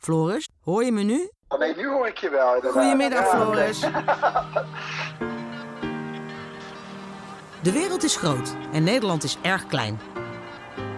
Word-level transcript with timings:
Floris, 0.00 0.48
hoor 0.64 0.84
je 0.84 0.92
me 0.92 1.02
nu? 1.02 1.30
Oh, 1.48 1.58
nee, 1.58 1.76
nu 1.76 1.88
hoor 1.88 2.06
ik 2.08 2.18
je 2.18 2.30
wel. 2.30 2.54
inderdaad. 2.54 2.82
Goedemiddag, 2.82 3.24
Ja, 3.24 3.30
Floris. 3.30 3.80
De 7.62 7.72
wereld 7.72 8.02
is 8.04 8.16
groot 8.16 8.54
en 8.72 8.84
Nederland 8.84 9.24
is 9.24 9.38
erg 9.42 9.66
klein. 9.66 10.00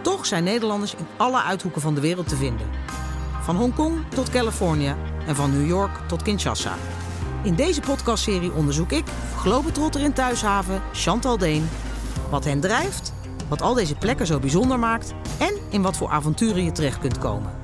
Toch 0.03 0.27
zijn 0.27 0.45
Nederlanders 0.45 0.95
in 0.95 1.07
alle 1.17 1.43
uithoeken 1.43 1.81
van 1.81 1.95
de 1.95 2.01
wereld 2.01 2.29
te 2.29 2.37
vinden. 2.37 2.67
Van 3.43 3.57
Hongkong 3.57 4.05
tot 4.09 4.31
Californië 4.31 4.95
en 5.27 5.37
van 5.37 5.51
New 5.51 5.69
York 5.69 5.99
tot 6.09 6.23
Kinshasa. 6.23 6.75
In 7.43 7.55
deze 7.55 7.81
podcastserie 7.81 8.53
onderzoek 8.53 8.93
ik, 8.93 9.05
globetrotter 9.37 10.01
in 10.01 10.13
Thuishaven, 10.13 10.83
Chantal 10.93 11.39
Deen... 11.39 11.69
wat 12.31 12.45
hen 12.45 12.61
drijft, 12.61 13.13
wat 13.49 13.63
al 13.63 13.75
deze 13.75 13.95
plekken 13.95 14.27
zo 14.27 14.39
bijzonder 14.39 14.79
maakt... 14.79 15.15
en 15.39 15.55
in 15.71 15.83
wat 15.83 15.97
voor 15.97 16.09
avonturen 16.09 16.65
je 16.65 16.73
terecht 16.73 16.99
kunt 16.99 17.19
komen. 17.19 17.62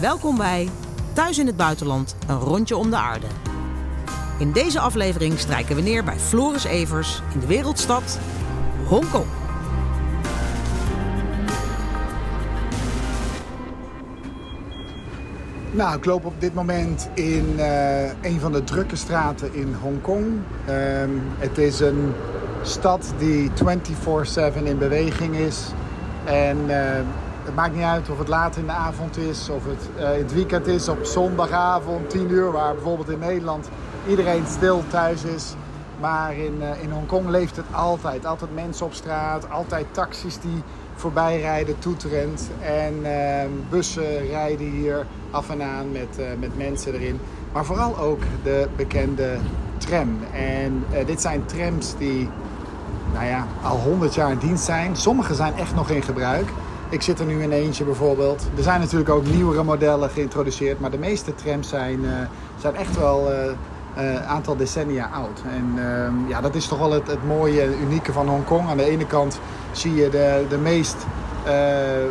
Welkom 0.00 0.36
bij 0.36 0.68
Thuis 1.12 1.38
in 1.38 1.46
het 1.46 1.56
Buitenland, 1.56 2.16
een 2.28 2.38
rondje 2.38 2.76
om 2.76 2.90
de 2.90 2.96
aarde. 2.96 3.26
In 4.38 4.52
deze 4.52 4.80
aflevering 4.80 5.38
strijken 5.38 5.76
we 5.76 5.82
neer 5.82 6.04
bij 6.04 6.18
Floris 6.18 6.64
Evers 6.64 7.22
in 7.34 7.40
de 7.40 7.46
wereldstad 7.46 8.18
Hongkong. 8.86 9.26
Nou, 15.70 15.96
ik 15.96 16.04
loop 16.04 16.24
op 16.24 16.40
dit 16.40 16.54
moment 16.54 17.08
in 17.14 17.54
eh, 17.58 18.04
een 18.22 18.40
van 18.40 18.52
de 18.52 18.64
drukke 18.64 18.96
straten 18.96 19.54
in 19.54 19.74
Hongkong. 19.80 20.26
Ehm 20.66 21.10
het 21.38 21.58
is 21.58 21.80
een 21.80 22.12
stad 22.62 23.14
die 23.18 23.50
24/7 23.50 24.64
in 24.64 24.78
beweging 24.78 25.36
is. 25.36 25.66
En 26.24 26.58
eh, 26.68 27.00
het 27.44 27.54
maakt 27.54 27.74
niet 27.74 27.84
uit 27.84 28.10
of 28.10 28.18
het 28.18 28.28
laat 28.28 28.56
in 28.56 28.66
de 28.66 28.72
avond 28.72 29.16
is, 29.16 29.48
of 29.48 29.64
het 29.64 29.88
eh, 29.96 30.14
in 30.14 30.22
het 30.22 30.32
weekend 30.32 30.66
is, 30.66 30.88
op 30.88 31.04
zondagavond 31.04 32.10
10 32.10 32.30
uur, 32.30 32.52
waar 32.52 32.74
bijvoorbeeld 32.74 33.10
in 33.10 33.18
Nederland 33.18 33.68
iedereen 34.08 34.44
stil 34.46 34.82
thuis 34.88 35.24
is. 35.24 35.54
Maar 36.00 36.36
in, 36.36 36.62
eh, 36.62 36.82
in 36.82 36.90
Hongkong 36.90 37.28
leeft 37.28 37.56
het 37.56 37.64
altijd. 37.70 38.26
Altijd 38.26 38.54
mensen 38.54 38.86
op 38.86 38.92
straat, 38.92 39.50
altijd 39.50 39.86
taxis 39.90 40.38
die 40.40 40.62
voorbij 40.94 41.40
rijden, 41.40 41.78
toeterend. 41.78 42.50
En 42.60 42.94
eh, 43.04 43.48
bussen 43.70 44.26
rijden 44.26 44.66
hier 44.66 45.06
af 45.30 45.50
en 45.50 45.62
aan 45.62 45.92
met, 45.92 46.38
met 46.38 46.56
mensen 46.56 46.94
erin. 46.94 47.20
Maar 47.52 47.64
vooral 47.64 47.98
ook 47.98 48.22
de 48.42 48.68
bekende 48.76 49.36
tram. 49.76 50.18
En 50.32 50.84
dit 51.06 51.20
zijn 51.20 51.44
trams 51.46 51.96
die 51.98 52.28
nou 53.12 53.26
ja, 53.26 53.46
al 53.62 53.76
100 53.76 54.14
jaar 54.14 54.30
in 54.30 54.38
dienst 54.38 54.64
zijn. 54.64 54.96
Sommige 54.96 55.34
zijn 55.34 55.54
echt 55.56 55.74
nog 55.74 55.90
in 55.90 56.02
gebruik. 56.02 56.48
Ik 56.92 57.02
zit 57.02 57.20
er 57.20 57.26
nu 57.26 57.42
in 57.42 57.52
eentje 57.52 57.84
bijvoorbeeld. 57.84 58.48
Er 58.56 58.62
zijn 58.62 58.80
natuurlijk 58.80 59.10
ook 59.10 59.26
nieuwere 59.26 59.62
modellen 59.62 60.10
geïntroduceerd. 60.10 60.80
Maar 60.80 60.90
de 60.90 60.98
meeste 60.98 61.34
trams 61.34 61.68
zijn, 61.68 62.04
eh, 62.04 62.10
zijn 62.60 62.74
echt 62.76 62.96
wel 62.98 63.30
een 63.96 64.18
aantal 64.18 64.56
decennia 64.56 65.10
oud. 65.14 65.42
En 65.54 65.72
ehm, 65.76 66.28
ja, 66.28 66.40
dat 66.40 66.54
is 66.54 66.66
toch 66.68 66.78
wel 66.78 66.92
het, 66.92 67.06
het 67.06 67.26
mooie 67.26 67.62
en 67.62 67.82
unieke 67.82 68.12
van 68.12 68.28
Hongkong. 68.28 68.68
Aan 68.68 68.76
de 68.76 68.84
ene 68.84 69.06
kant 69.06 69.40
zie 69.72 69.94
je 69.94 70.08
de, 70.08 70.44
de 70.48 70.58
meest 70.58 70.96
eh, 71.44 72.04
eh, 72.04 72.10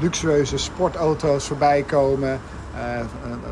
luxueuze 0.00 0.58
sportauto's 0.58 1.46
voorbij 1.46 1.82
komen. 1.82 2.40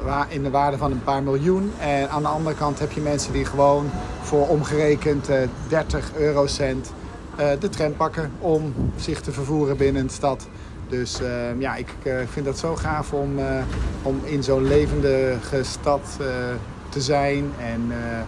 eh, 0.06 0.20
in 0.28 0.42
de 0.42 0.50
waarde 0.50 0.76
van 0.76 0.90
een 0.90 1.04
paar 1.04 1.22
miljoen. 1.22 1.72
En 1.78 2.10
aan 2.10 2.22
de 2.22 2.28
andere 2.28 2.56
kant 2.56 2.78
heb 2.78 2.92
je 2.92 3.00
mensen 3.00 3.32
die 3.32 3.44
gewoon 3.44 3.90
voor 4.22 4.48
omgerekend 4.48 5.28
eh, 5.28 5.38
30 5.68 6.10
eurocent 6.16 6.86
eh, 6.86 6.92
de 7.60 7.68
tram 7.68 7.96
pakken 7.96 8.30
om 8.38 8.74
zich 8.96 9.20
te 9.20 9.32
vervoeren 9.32 9.76
binnen 9.76 10.02
een 10.02 10.10
stad. 10.10 10.46
Dus 10.88 11.20
eh, 11.20 11.60
ja, 11.60 11.74
ik 11.74 11.88
eh, 12.02 12.14
vind 12.30 12.46
dat 12.46 12.58
zo 12.58 12.76
gaaf 12.76 13.12
om, 13.12 13.38
eh, 13.38 13.44
om 14.02 14.20
in 14.24 14.42
zo'n 14.42 14.66
levendige 14.66 15.62
stad 15.62 16.16
eh, 16.20 16.26
te 16.88 17.00
zijn. 17.00 17.52
En 17.58 17.86
eh, 17.90 18.18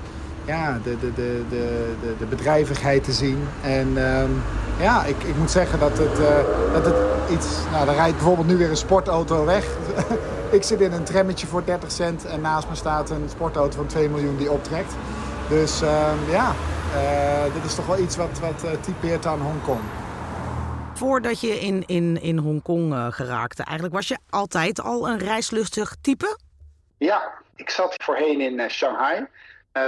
ja, 0.45 0.79
de, 0.85 0.97
de, 1.01 1.13
de, 1.15 1.43
de, 1.49 1.95
de, 2.01 2.15
de 2.19 2.25
bedrijvigheid 2.25 3.05
te 3.05 3.13
zien. 3.13 3.39
En 3.63 3.93
ehm, 3.97 4.31
ja, 4.81 5.05
ik, 5.05 5.23
ik 5.23 5.37
moet 5.39 5.51
zeggen 5.51 5.79
dat 5.79 5.99
het, 5.99 6.19
eh, 6.19 6.37
dat 6.73 6.85
het 6.85 6.95
iets... 7.31 7.47
Nou, 7.73 7.89
er 7.89 7.95
rijdt 7.95 8.17
bijvoorbeeld 8.17 8.47
nu 8.47 8.57
weer 8.57 8.71
een 8.71 8.77
sportauto 8.77 9.45
weg. 9.45 9.67
ik 10.51 10.63
zit 10.63 10.81
in 10.81 10.93
een 10.93 11.05
trammetje 11.05 11.47
voor 11.47 11.63
30 11.65 11.91
cent 11.91 12.25
en 12.25 12.41
naast 12.41 12.69
me 12.69 12.75
staat 12.75 13.11
een 13.11 13.25
sportauto 13.31 13.77
van 13.77 13.87
2 13.87 14.09
miljoen 14.09 14.37
die 14.37 14.51
optrekt. 14.51 14.93
Dus 15.49 15.83
ehm, 15.83 16.31
ja, 16.31 16.49
eh, 16.49 16.55
dit 17.53 17.65
is 17.65 17.75
toch 17.75 17.87
wel 17.87 17.99
iets 17.99 18.17
wat, 18.17 18.39
wat 18.39 18.65
eh, 18.65 18.81
typeert 18.81 19.27
aan 19.27 19.41
Hongkong. 19.41 19.81
Voordat 20.95 21.41
je 21.41 21.61
in, 21.61 21.85
in, 21.87 22.23
in 22.23 22.39
Hongkong 22.39 22.93
eh, 22.93 23.07
geraakte, 23.11 23.63
eigenlijk 23.63 23.95
was 23.95 24.09
je 24.09 24.19
altijd 24.31 24.81
al 24.81 25.09
een 25.09 25.19
reislustig 25.19 25.97
type? 26.01 26.39
Ja, 26.99 27.33
ik 27.57 27.71
zat 27.71 27.95
voorheen 28.03 28.41
in 28.41 28.61
eh, 28.61 28.69
Shanghai. 28.69 29.19
Eh, 29.19 29.27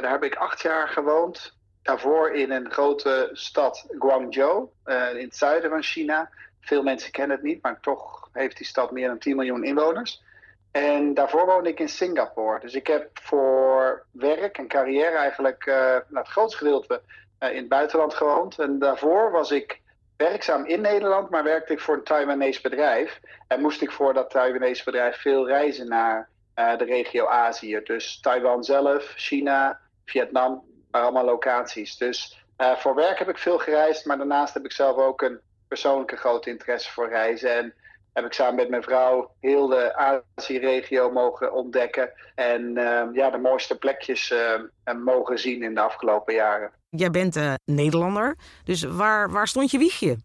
daar 0.00 0.10
heb 0.10 0.22
ik 0.22 0.34
acht 0.34 0.62
jaar 0.62 0.88
gewoond. 0.88 1.56
Daarvoor 1.82 2.30
in 2.30 2.50
een 2.50 2.70
grote 2.70 3.30
stad, 3.32 3.86
Guangzhou, 3.98 4.68
eh, 4.84 5.10
in 5.14 5.24
het 5.24 5.36
zuiden 5.36 5.70
van 5.70 5.82
China. 5.82 6.30
Veel 6.60 6.82
mensen 6.82 7.10
kennen 7.10 7.36
het 7.36 7.46
niet, 7.46 7.62
maar 7.62 7.80
toch 7.80 8.28
heeft 8.32 8.56
die 8.56 8.66
stad 8.66 8.90
meer 8.90 9.08
dan 9.08 9.18
10 9.18 9.36
miljoen 9.36 9.64
inwoners. 9.64 10.22
En 10.70 11.14
daarvoor 11.14 11.46
woonde 11.46 11.68
ik 11.68 11.80
in 11.80 11.88
Singapore. 11.88 12.60
Dus 12.60 12.74
ik 12.74 12.86
heb 12.86 13.10
voor 13.22 14.06
werk 14.10 14.58
en 14.58 14.68
carrière 14.68 15.16
eigenlijk 15.16 15.64
nou, 15.66 16.02
het 16.12 16.28
grootste 16.28 16.58
gedeelte 16.58 17.02
eh, 17.38 17.50
in 17.50 17.56
het 17.56 17.68
buitenland 17.68 18.14
gewoond. 18.14 18.58
En 18.58 18.78
daarvoor 18.78 19.30
was 19.30 19.50
ik 19.50 19.80
werkzaam 20.16 20.66
in 20.66 20.80
Nederland, 20.80 21.30
maar 21.30 21.42
werkte 21.42 21.72
ik 21.72 21.80
voor 21.80 21.94
een 21.94 22.04
Taiwanese 22.04 22.60
bedrijf. 22.60 23.20
En 23.46 23.60
moest 23.60 23.82
ik 23.82 23.92
voor 23.92 24.14
dat 24.14 24.30
Taiwanese 24.30 24.84
bedrijf 24.84 25.16
veel 25.16 25.46
reizen 25.46 25.88
naar 25.88 26.28
eh, 26.54 26.76
de 26.76 26.84
regio 26.84 27.26
Azië. 27.26 27.80
Dus 27.84 28.20
Taiwan 28.20 28.64
zelf, 28.64 29.12
China, 29.16 29.80
Vietnam, 30.04 30.62
maar 30.90 31.02
allemaal 31.02 31.24
locaties. 31.24 31.96
Dus 31.96 32.42
voor 32.76 32.94
werk 32.94 33.18
heb 33.18 33.28
ik 33.28 33.38
veel 33.38 33.58
gereisd, 33.58 34.06
maar 34.06 34.16
daarnaast 34.16 34.54
heb 34.54 34.64
ik 34.64 34.72
zelf 34.72 34.96
ook 34.96 35.22
een 35.22 35.40
persoonlijke 35.68 36.16
grote 36.16 36.50
interesse 36.50 36.92
voor 36.92 37.08
reizen. 37.08 37.56
En 37.56 37.74
heb 38.18 38.26
ik 38.26 38.36
samen 38.36 38.54
met 38.54 38.68
mijn 38.68 38.82
vrouw 38.82 39.30
heel 39.40 39.66
de 39.66 39.96
Azië-regio 40.34 41.10
mogen 41.10 41.52
ontdekken. 41.52 42.10
En 42.34 42.76
eh, 42.76 43.08
ja, 43.12 43.30
de 43.30 43.38
mooiste 43.38 43.78
plekjes 43.78 44.30
eh, 44.30 44.94
mogen 44.94 45.38
zien 45.38 45.62
in 45.62 45.74
de 45.74 45.80
afgelopen 45.80 46.34
jaren. 46.34 46.72
Jij 46.90 47.10
bent 47.10 47.36
eh, 47.36 47.54
Nederlander, 47.64 48.36
dus 48.64 48.82
waar, 48.82 49.30
waar 49.30 49.48
stond 49.48 49.70
je 49.70 49.78
wiegje? 49.78 50.16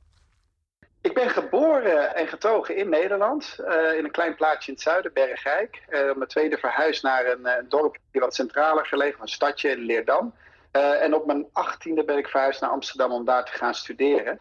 Ik 1.02 1.14
ben 1.14 1.30
geboren 1.30 2.16
en 2.16 2.28
getogen 2.28 2.76
in 2.76 2.90
Nederland, 2.90 3.60
eh, 3.60 3.98
in 3.98 4.04
een 4.04 4.12
klein 4.12 4.36
plaatsje 4.36 4.68
in 4.68 4.74
het 4.74 4.84
zuiden, 4.84 5.14
Bergijk. 5.14 5.84
Eh, 5.88 6.00
mijn 6.16 6.30
tweede 6.30 6.58
verhuis 6.58 7.02
naar 7.02 7.26
een 7.26 7.66
dorpje 7.70 8.20
wat 8.20 8.36
centraler 8.36 8.86
gelegen, 8.86 9.22
een 9.22 9.28
stadje 9.28 9.70
in 9.70 9.80
Leerdam. 9.80 10.34
En 10.72 11.16
op 11.16 11.26
mijn 11.26 11.48
achttiende 11.52 12.04
ben 12.04 12.18
ik 12.18 12.28
verhuisd 12.28 12.62
naar 12.62 12.70
Amsterdam 12.70 13.12
om 13.12 13.26
daar 13.26 13.46
te 13.46 13.52
gaan 13.52 13.74
studeren. 13.74 14.40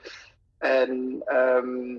En 0.59 1.23
ehm, 1.25 1.97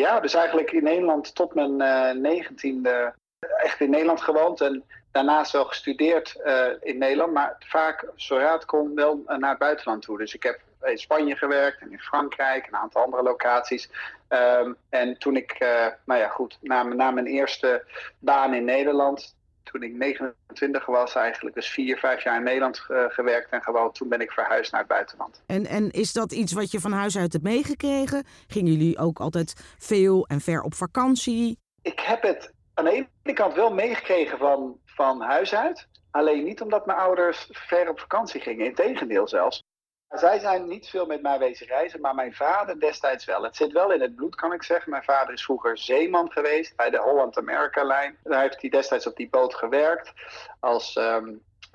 ja, 0.00 0.20
dus 0.20 0.34
eigenlijk 0.34 0.72
in 0.72 0.84
Nederland 0.84 1.34
tot 1.34 1.54
mijn 1.54 1.76
negentiende 2.20 3.14
echt 3.62 3.80
in 3.80 3.90
Nederland 3.90 4.20
gewoond. 4.20 4.60
En 4.60 4.84
daarnaast 5.10 5.52
wel 5.52 5.64
gestudeerd 5.64 6.40
eh, 6.40 6.66
in 6.80 6.98
Nederland, 6.98 7.32
maar 7.32 7.56
vaak, 7.58 8.10
zodra 8.14 8.52
het 8.52 8.64
kon, 8.64 8.94
wel 8.94 9.22
eh, 9.26 9.36
naar 9.36 9.50
het 9.50 9.58
buitenland 9.58 10.02
toe. 10.02 10.18
Dus 10.18 10.34
ik 10.34 10.42
heb 10.42 10.60
in 10.82 10.98
Spanje 10.98 11.36
gewerkt 11.36 11.80
en 11.80 11.92
in 11.92 11.98
Frankrijk, 11.98 12.66
een 12.66 12.76
aantal 12.76 13.02
andere 13.02 13.22
locaties. 13.22 13.90
Ehm, 14.28 14.72
en 14.88 15.18
toen 15.18 15.36
ik, 15.36 15.50
eh, 15.52 15.86
nou 16.04 16.20
ja, 16.20 16.28
goed, 16.28 16.58
na, 16.60 16.82
na 16.82 17.10
mijn 17.10 17.26
eerste 17.26 17.84
baan 18.18 18.54
in 18.54 18.64
Nederland, 18.64 19.35
toen 19.70 19.82
ik 19.82 19.92
29 19.92 20.86
was 20.86 21.14
eigenlijk, 21.14 21.54
dus 21.54 21.68
vier, 21.68 21.98
vijf 21.98 22.22
jaar 22.22 22.36
in 22.36 22.42
Nederland 22.42 22.84
eh, 22.88 23.04
gewerkt 23.08 23.50
en 23.50 23.62
gewoond, 23.62 23.94
toen 23.94 24.08
ben 24.08 24.20
ik 24.20 24.32
verhuisd 24.32 24.72
naar 24.72 24.80
het 24.80 24.90
buitenland. 24.90 25.42
En, 25.46 25.66
en 25.66 25.90
is 25.90 26.12
dat 26.12 26.32
iets 26.32 26.52
wat 26.52 26.70
je 26.70 26.80
van 26.80 26.92
huis 26.92 27.18
uit 27.18 27.32
hebt 27.32 27.44
meegekregen? 27.44 28.24
Gingen 28.46 28.72
jullie 28.72 28.98
ook 28.98 29.18
altijd 29.18 29.74
veel 29.78 30.26
en 30.26 30.40
ver 30.40 30.60
op 30.62 30.74
vakantie? 30.74 31.58
ik 31.86 32.00
heb 32.00 32.22
het 32.22 32.52
aan 32.74 32.84
de 32.84 33.08
ene 33.22 33.34
kant 33.34 33.54
wel 33.54 33.74
meegekregen 33.74 34.38
van, 34.38 34.78
van 34.84 35.20
huis 35.20 35.54
uit. 35.54 35.88
Alleen 36.10 36.44
niet 36.44 36.60
omdat 36.60 36.86
mijn 36.86 36.98
ouders 36.98 37.48
ver 37.50 37.88
op 37.88 38.00
vakantie 38.00 38.40
gingen. 38.40 38.66
Integendeel 38.66 39.28
zelfs. 39.28 39.64
Zij 40.10 40.38
zijn 40.38 40.68
niet 40.68 40.88
veel 40.88 41.06
met 41.06 41.22
mij 41.22 41.38
wezen 41.38 41.66
reizen, 41.66 42.00
maar 42.00 42.14
mijn 42.14 42.34
vader 42.34 42.80
destijds 42.80 43.24
wel. 43.24 43.42
Het 43.42 43.56
zit 43.56 43.72
wel 43.72 43.92
in 43.92 44.00
het 44.00 44.14
bloed, 44.14 44.34
kan 44.34 44.52
ik 44.52 44.62
zeggen. 44.62 44.90
Mijn 44.90 45.04
vader 45.04 45.34
is 45.34 45.44
vroeger 45.44 45.78
zeeman 45.78 46.30
geweest 46.30 46.76
bij 46.76 46.90
de 46.90 46.98
Holland 46.98 47.38
America 47.38 47.82
Line. 47.82 48.14
Daar 48.22 48.40
heeft 48.40 48.60
hij 48.60 48.70
destijds 48.70 49.06
op 49.06 49.16
die 49.16 49.28
boot 49.28 49.54
gewerkt 49.54 50.12
als 50.60 50.96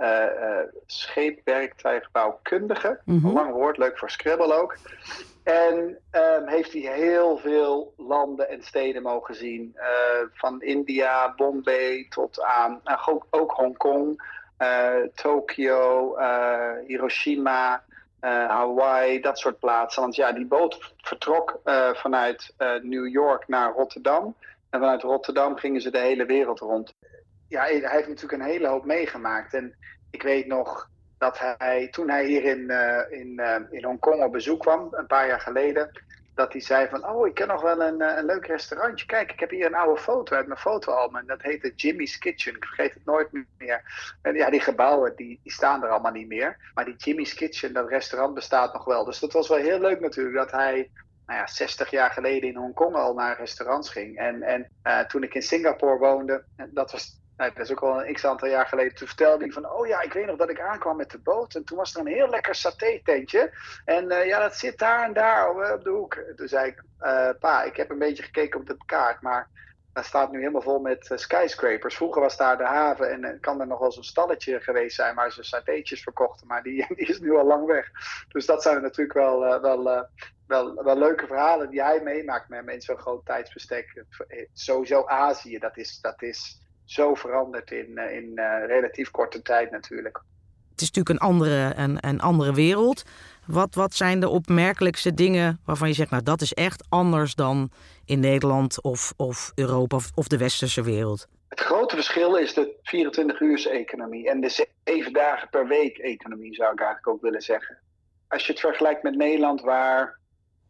eh, 0.01 0.63
scheepwerktuigbouwkundige. 0.85 2.99
Mhm. 3.05 3.27
Lang 3.27 3.53
woord, 3.53 3.77
leuk 3.77 3.97
voor 3.97 4.09
Scrabble 4.09 4.61
ook. 4.61 4.77
En 5.43 5.97
ehm, 6.11 6.47
heeft 6.47 6.73
hij 6.73 6.81
heel 6.81 7.37
veel 7.37 7.93
landen 7.97 8.49
en 8.49 8.63
steden 8.63 9.01
mogen 9.01 9.35
zien. 9.35 9.71
Eh, 9.75 10.19
van 10.33 10.61
India, 10.61 11.33
Bombay 11.35 12.05
tot 12.09 12.41
aan 12.41 12.81
nou, 12.83 12.99
ook, 13.05 13.27
ook 13.29 13.51
Hongkong, 13.51 14.23
eh, 14.57 14.95
Tokio, 15.15 16.15
Hiroshima, 16.87 17.83
eh, 18.21 18.47
Hawaii, 18.47 19.21
dat 19.21 19.39
soort 19.39 19.59
plaatsen. 19.59 20.01
Want 20.01 20.15
ja, 20.15 20.31
die 20.31 20.45
boot 20.45 20.93
vertrok 20.97 21.59
eh, 21.63 21.93
vanuit 21.93 22.53
eh, 22.57 22.81
New 22.81 23.07
York 23.07 23.47
naar 23.47 23.73
Rotterdam. 23.73 24.35
En 24.69 24.79
vanuit 24.79 25.01
Rotterdam 25.01 25.57
gingen 25.57 25.81
ze 25.81 25.91
de 25.91 25.97
hele 25.99 26.25
wereld 26.25 26.59
rond. 26.59 26.93
ja, 27.47 27.61
hij 27.61 27.81
heeft 27.81 28.07
natuurlijk 28.07 28.41
een 28.41 28.49
hele 28.49 28.67
hoop 28.67 28.85
meegemaakt. 28.85 29.53
En 29.53 29.75
ik 30.11 30.23
weet 30.23 30.47
nog 30.47 30.89
dat 31.17 31.39
hij, 31.57 31.87
toen 31.87 32.09
hij 32.09 32.25
hier 32.25 32.43
in, 32.43 32.69
in, 33.09 33.41
in 33.69 33.83
Hongkong 33.83 34.23
op 34.23 34.31
bezoek 34.31 34.59
kwam, 34.59 34.87
een 34.91 35.07
paar 35.07 35.27
jaar 35.27 35.39
geleden, 35.39 35.91
dat 36.41 36.51
hij 36.51 36.61
zei 36.61 36.87
van, 36.87 37.07
oh, 37.07 37.27
ik 37.27 37.33
ken 37.33 37.47
nog 37.47 37.61
wel 37.61 37.81
een, 37.81 38.01
een 38.01 38.25
leuk 38.25 38.45
restaurantje. 38.45 39.05
Kijk, 39.05 39.31
ik 39.31 39.39
heb 39.39 39.49
hier 39.49 39.65
een 39.65 39.75
oude 39.75 40.01
foto 40.01 40.35
uit 40.35 40.47
mijn 40.47 40.59
fotoalbum. 40.59 41.19
En 41.19 41.27
dat 41.27 41.41
heette 41.41 41.73
Jimmy's 41.75 42.17
Kitchen. 42.17 42.55
Ik 42.55 42.65
vergeet 42.65 42.93
het 42.93 43.05
nooit 43.05 43.31
meer. 43.57 43.81
En 44.21 44.35
ja, 44.35 44.49
die 44.49 44.59
gebouwen, 44.59 45.15
die, 45.15 45.39
die 45.43 45.51
staan 45.51 45.83
er 45.83 45.89
allemaal 45.89 46.11
niet 46.11 46.27
meer. 46.27 46.71
Maar 46.73 46.85
die 46.85 46.95
Jimmy's 46.95 47.33
Kitchen, 47.33 47.73
dat 47.73 47.89
restaurant 47.89 48.33
bestaat 48.33 48.73
nog 48.73 48.85
wel. 48.85 49.05
Dus 49.05 49.19
dat 49.19 49.33
was 49.33 49.47
wel 49.47 49.57
heel 49.57 49.79
leuk 49.79 49.99
natuurlijk, 49.99 50.35
dat 50.35 50.51
hij 50.51 50.89
nou 51.25 51.39
ja, 51.39 51.47
60 51.47 51.91
jaar 51.91 52.11
geleden 52.11 52.49
in 52.49 52.55
Hongkong 52.55 52.95
al 52.95 53.13
naar 53.13 53.37
restaurants 53.37 53.89
ging. 53.89 54.17
En, 54.17 54.41
en 54.41 54.69
uh, 54.83 54.99
toen 54.99 55.23
ik 55.23 55.33
in 55.33 55.41
Singapore 55.41 55.97
woonde, 55.97 56.43
dat 56.69 56.91
was 56.91 57.20
nou, 57.41 57.53
dat 57.53 57.65
is 57.65 57.71
ook 57.71 57.81
al 57.81 58.05
een 58.05 58.13
x 58.13 58.25
aantal 58.25 58.47
jaar 58.47 58.67
geleden, 58.67 58.95
toen 58.95 59.07
vertelde 59.07 59.51
van, 59.51 59.71
oh 59.71 59.87
ja, 59.87 60.01
ik 60.01 60.13
weet 60.13 60.25
nog 60.25 60.37
dat 60.37 60.49
ik 60.49 60.59
aankwam 60.59 60.97
met 60.97 61.11
de 61.11 61.19
boot 61.19 61.55
en 61.55 61.63
toen 61.63 61.77
was 61.77 61.93
er 61.93 61.99
een 61.99 62.07
heel 62.07 62.29
lekker 62.29 62.55
saté-tentje. 62.55 63.51
En 63.85 64.11
uh, 64.11 64.25
ja, 64.25 64.39
dat 64.39 64.55
zit 64.55 64.77
daar 64.77 65.03
en 65.03 65.13
daar 65.13 65.49
op 65.49 65.83
de 65.83 65.89
hoek. 65.89 66.23
Toen 66.35 66.47
zei 66.47 66.67
ik, 66.67 66.83
uh, 67.01 67.29
pa, 67.39 67.63
ik 67.63 67.75
heb 67.75 67.89
een 67.89 67.99
beetje 67.99 68.23
gekeken 68.23 68.59
op 68.59 68.67
de 68.67 68.77
kaart, 68.85 69.21
maar 69.21 69.47
dat 69.93 70.05
staat 70.05 70.31
nu 70.31 70.39
helemaal 70.39 70.61
vol 70.61 70.79
met 70.79 71.09
uh, 71.11 71.17
skyscrapers. 71.17 71.95
Vroeger 71.95 72.21
was 72.21 72.37
daar 72.37 72.57
de 72.57 72.63
haven 72.63 73.11
en 73.11 73.39
kan 73.39 73.61
er 73.61 73.67
nog 73.67 73.79
wel 73.79 73.91
zo'n 73.91 74.03
stalletje 74.03 74.59
geweest 74.59 74.95
zijn 74.95 75.15
waar 75.15 75.31
ze 75.31 75.43
satéetjes 75.43 76.03
verkochten, 76.03 76.47
maar 76.47 76.63
die, 76.63 76.85
die 76.95 77.07
is 77.07 77.19
nu 77.19 77.35
al 77.35 77.45
lang 77.45 77.65
weg. 77.65 77.89
Dus 78.27 78.45
dat 78.45 78.61
zijn 78.61 78.81
natuurlijk 78.81 79.17
wel, 79.17 79.61
wel, 79.61 79.83
wel, 80.47 80.83
wel 80.83 80.97
leuke 80.97 81.27
verhalen 81.27 81.69
die 81.69 81.83
hij 81.83 82.01
meemaakt 82.03 82.49
met, 82.49 82.65
met 82.65 82.83
zo'n 82.83 82.97
groot 82.97 83.25
tijdsbestek. 83.25 84.05
Sowieso 84.53 85.05
Azië, 85.05 85.59
dat 85.59 85.77
is, 85.77 85.99
dat 86.01 86.21
is 86.21 86.59
zo 86.91 87.15
veranderd 87.15 87.71
in, 87.71 87.97
eh, 87.97 88.15
in 88.15 88.31
uh, 88.35 88.65
relatief 88.65 89.11
korte 89.11 89.41
tijd 89.41 89.71
natuurlijk. 89.71 90.21
Het 90.71 90.81
is 90.81 90.91
natuurlijk 90.91 91.09
een 91.09 91.27
andere, 91.27 91.73
een, 91.75 91.97
een 91.99 92.21
andere 92.21 92.53
wereld. 92.53 93.03
Wat, 93.47 93.75
wat 93.75 93.93
zijn 93.93 94.19
de 94.19 94.29
opmerkelijkste 94.29 95.13
dingen 95.13 95.59
waarvan 95.65 95.87
je 95.87 95.93
zegt, 95.93 96.09
nou 96.09 96.23
dat 96.23 96.41
is 96.41 96.53
echt 96.53 96.85
anders 96.89 97.35
dan 97.35 97.71
in 98.05 98.19
Nederland 98.19 98.81
of, 98.81 99.13
of 99.17 99.51
Europa 99.55 99.95
of, 99.95 100.11
of 100.15 100.27
de 100.27 100.37
westerse 100.37 100.83
wereld? 100.83 101.27
Het 101.47 101.59
grote 101.59 101.95
verschil 101.95 102.35
is 102.35 102.53
de 102.53 102.75
24-uurs-economie 102.81 104.29
en 104.29 104.41
de 104.41 104.67
7 104.83 105.13
dagen 105.13 105.49
per 105.49 105.67
week-economie, 105.67 106.55
zou 106.55 106.71
ik 106.71 106.79
eigenlijk 106.79 107.07
ook 107.07 107.21
willen 107.21 107.41
zeggen. 107.41 107.77
Als 108.27 108.45
je 108.45 108.51
het 108.51 108.61
vergelijkt 108.61 109.03
met 109.03 109.15
Nederland, 109.15 109.61
waar 109.61 110.19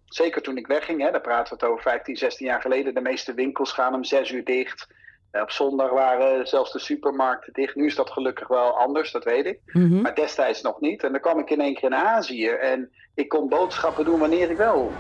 zeker 0.06 0.42
toen 0.42 0.58
ik 0.58 0.68
wegging, 0.68 1.02
hè, 1.02 1.12
daar 1.12 1.22
praten 1.22 1.58
we 1.58 1.64
het 1.64 1.72
over 1.72 1.84
15, 1.84 2.18
16 2.18 2.46
jaar 2.46 2.62
geleden, 2.62 2.94
de 2.94 3.02
meeste 3.02 3.34
winkels 3.34 3.72
gaan 3.72 3.94
om 3.94 4.04
6 4.04 4.32
uur 4.32 4.44
dicht. 4.44 4.88
Op 5.32 5.52
zondag 5.52 5.90
waren 5.90 6.48
zelfs 6.48 6.72
de 6.72 6.80
supermarkten 6.80 7.54
dicht. 7.54 7.76
Nu 7.76 7.86
is 7.86 7.96
dat 7.96 8.10
gelukkig 8.10 8.48
wel 8.48 8.78
anders, 8.78 9.12
dat 9.12 9.24
weet 9.24 9.46
ik. 9.46 9.60
Mhm. 9.66 10.02
Maar 10.02 10.16
destijds 10.16 10.62
nog 10.62 10.80
niet. 10.80 11.04
En 11.04 11.12
dan 11.12 11.22
kwam 11.22 11.40
ik 11.40 11.50
in 11.50 11.62
één 11.62 11.74
keer 11.74 11.84
in 11.84 11.96
Azië 11.96 12.48
en 12.48 12.92
ik 13.16 13.30
kon 13.30 13.50
boodschappen 13.50 14.06
doen 14.06 14.20
wanneer 14.20 14.50
ik 14.50 14.58
wil. 14.58 14.92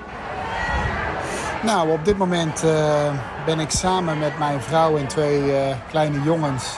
Nou, 1.63 1.92
op 1.92 2.06
dit 2.06 2.18
moment 2.18 2.63
uh, 2.63 3.13
ben 3.45 3.60
ik 3.60 3.69
samen 3.69 4.19
met 4.19 4.38
mijn 4.38 4.62
vrouw 4.62 4.98
en 4.98 5.07
twee 5.07 5.42
uh, 5.42 5.75
kleine 5.89 6.22
jongens 6.22 6.77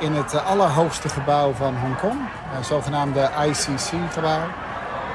in 0.00 0.12
het 0.12 0.32
uh, 0.32 0.50
allerhoogste 0.50 1.08
gebouw 1.08 1.52
van 1.52 1.76
Hongkong. 1.76 2.20
zogenaamde 2.62 3.30
ICC-gebouw. 3.46 4.40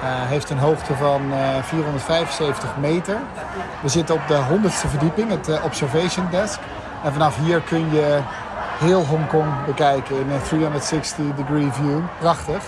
heeft 0.03 0.49
een 0.49 0.57
hoogte 0.57 0.93
van 0.93 1.21
475 1.63 2.77
meter. 2.77 3.17
We 3.81 3.89
zitten 3.89 4.15
op 4.15 4.27
de 4.27 4.39
100ste 4.51 4.89
verdieping, 4.89 5.29
het 5.29 5.63
Observation 5.63 6.27
Desk. 6.31 6.59
En 7.07 7.13
vanaf 7.13 7.37
hier 7.37 7.61
kun 7.61 7.93
je 7.93 8.19
heel 8.79 9.05
Hongkong 9.05 9.65
bekijken 9.65 10.19
in 10.19 10.29
een 10.29 10.41
360 10.41 11.25
degree 11.35 11.71
view. 11.71 11.99
Prachtig. 12.19 12.63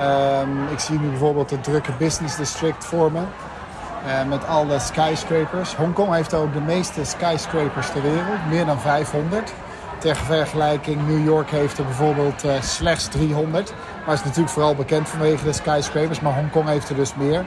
Um, 0.00 0.68
ik 0.70 0.78
zie 0.78 1.00
nu 1.00 1.08
bijvoorbeeld 1.08 1.50
het 1.50 1.64
drukke 1.64 1.92
business 1.98 2.36
district 2.36 2.84
voor 2.84 3.12
me. 3.12 3.20
Uh, 3.20 4.28
met 4.28 4.46
alle 4.46 4.78
skyscrapers. 4.78 5.74
Hongkong 5.74 6.14
heeft 6.14 6.34
ook 6.34 6.52
de 6.52 6.60
meeste 6.60 7.04
skyscrapers 7.04 7.90
ter 7.90 8.02
wereld. 8.02 8.46
Meer 8.48 8.66
dan 8.66 8.80
500. 8.80 9.52
Ter 9.98 10.16
vergelijking, 10.16 11.06
New 11.06 11.24
York 11.24 11.50
heeft 11.50 11.78
er 11.78 11.84
bijvoorbeeld 11.84 12.44
uh, 12.44 12.60
slechts 12.60 13.08
300. 13.08 13.74
Maar 14.06 14.14
is 14.14 14.24
natuurlijk 14.24 14.50
vooral 14.50 14.74
bekend 14.74 15.08
vanwege 15.08 15.44
de 15.44 15.52
skyscrapers. 15.52 16.20
Maar 16.20 16.34
Hongkong 16.34 16.68
heeft 16.68 16.88
er 16.88 16.96
dus 16.96 17.14
meer. 17.14 17.44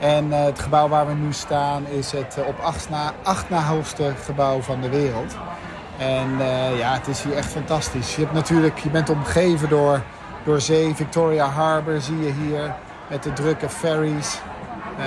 En 0.00 0.26
uh, 0.26 0.44
het 0.44 0.58
gebouw 0.58 0.88
waar 0.88 1.06
we 1.06 1.14
nu 1.14 1.32
staan 1.32 1.86
is 1.86 2.12
het 2.12 2.36
op 2.46 2.58
acht 2.58 2.90
na, 2.90 3.12
acht 3.22 3.50
na 3.50 3.62
hoogste 3.62 4.12
gebouw 4.24 4.60
van 4.60 4.80
de 4.80 4.88
wereld. 4.88 5.36
En 6.00 6.30
uh, 6.38 6.78
ja, 6.78 6.92
het 6.92 7.06
is 7.06 7.22
hier 7.22 7.36
echt 7.36 7.50
fantastisch. 7.50 8.14
Je, 8.14 8.20
hebt 8.22 8.34
natuurlijk, 8.34 8.78
je 8.78 8.90
bent 8.90 9.10
omgeven 9.10 9.68
door, 9.68 10.02
door 10.44 10.60
zee. 10.60 10.94
Victoria 10.94 11.46
Harbour 11.46 12.00
zie 12.00 12.18
je 12.18 12.32
hier 12.32 12.74
met 13.08 13.22
de 13.22 13.32
drukke 13.32 13.68
ferries. 13.68 14.40
Uh, 14.98 15.04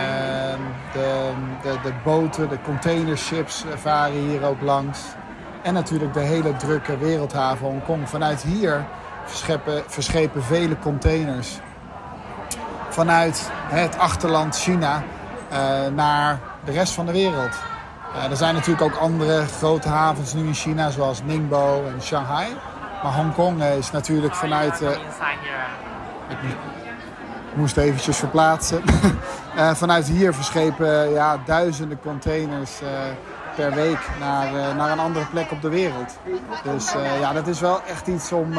de, 0.94 1.31
de, 1.62 1.78
de 1.84 1.94
boten, 2.04 2.50
de 2.50 2.62
containerships 2.63 3.63
varen 3.75 4.30
hier 4.30 4.44
ook 4.44 4.62
langs. 4.62 5.00
En 5.62 5.74
natuurlijk 5.74 6.13
de 6.13 6.19
hele 6.19 6.56
drukke 6.56 6.98
wereldhaven 6.98 7.68
Hongkong. 7.68 8.10
Vanuit 8.10 8.42
hier 8.42 8.86
verschepen, 9.25 9.84
verschepen 9.88 10.44
vele 10.44 10.80
containers 10.80 11.60
vanuit 12.90 13.50
het 13.69 13.98
achterland 13.98 14.57
China 14.57 15.04
uh, 15.51 15.57
naar 15.95 16.40
de 16.66 16.72
rest 16.72 16.94
van 16.94 17.06
de 17.06 17.12
wereld. 17.12 17.72
Er 18.13 18.38
zijn 18.38 18.54
natuurlijk 18.54 18.81
ook 18.81 18.95
andere 18.95 19.45
grote 19.45 19.89
havens 19.89 20.33
nu 20.33 20.48
in 20.48 20.54
China, 20.54 20.89
zoals 20.89 21.24
Ningbo 21.24 21.83
en 21.94 22.01
Shanghai. 22.01 22.48
Maar 23.04 23.13
Hongkong 23.13 23.60
uh, 23.60 23.77
is 23.77 23.92
natuurlijk 23.92 24.36
vanuit... 24.36 24.81
Uh, 24.81 24.89
ik 26.30 26.38
moest 27.56 27.77
eventjes 27.77 28.18
verplaatsen. 28.18 28.81
vanuit 29.83 30.07
hier 30.07 30.33
verschepen 30.33 31.10
ja, 31.10 31.38
duizenden 31.45 32.00
containers 32.00 32.71
per 33.56 33.74
week 33.74 34.00
naar, 34.19 34.75
naar 34.75 34.92
een 34.92 35.00
andere 35.00 35.25
plek 35.25 35.51
op 35.51 35.62
de 35.62 35.69
wereld. 35.69 36.18
Dus 36.63 36.94
ja, 37.19 37.33
dat 37.33 37.48
is 37.48 37.59
wel 37.59 37.81
echt 37.88 38.07
iets 38.07 38.31
om 38.31 38.54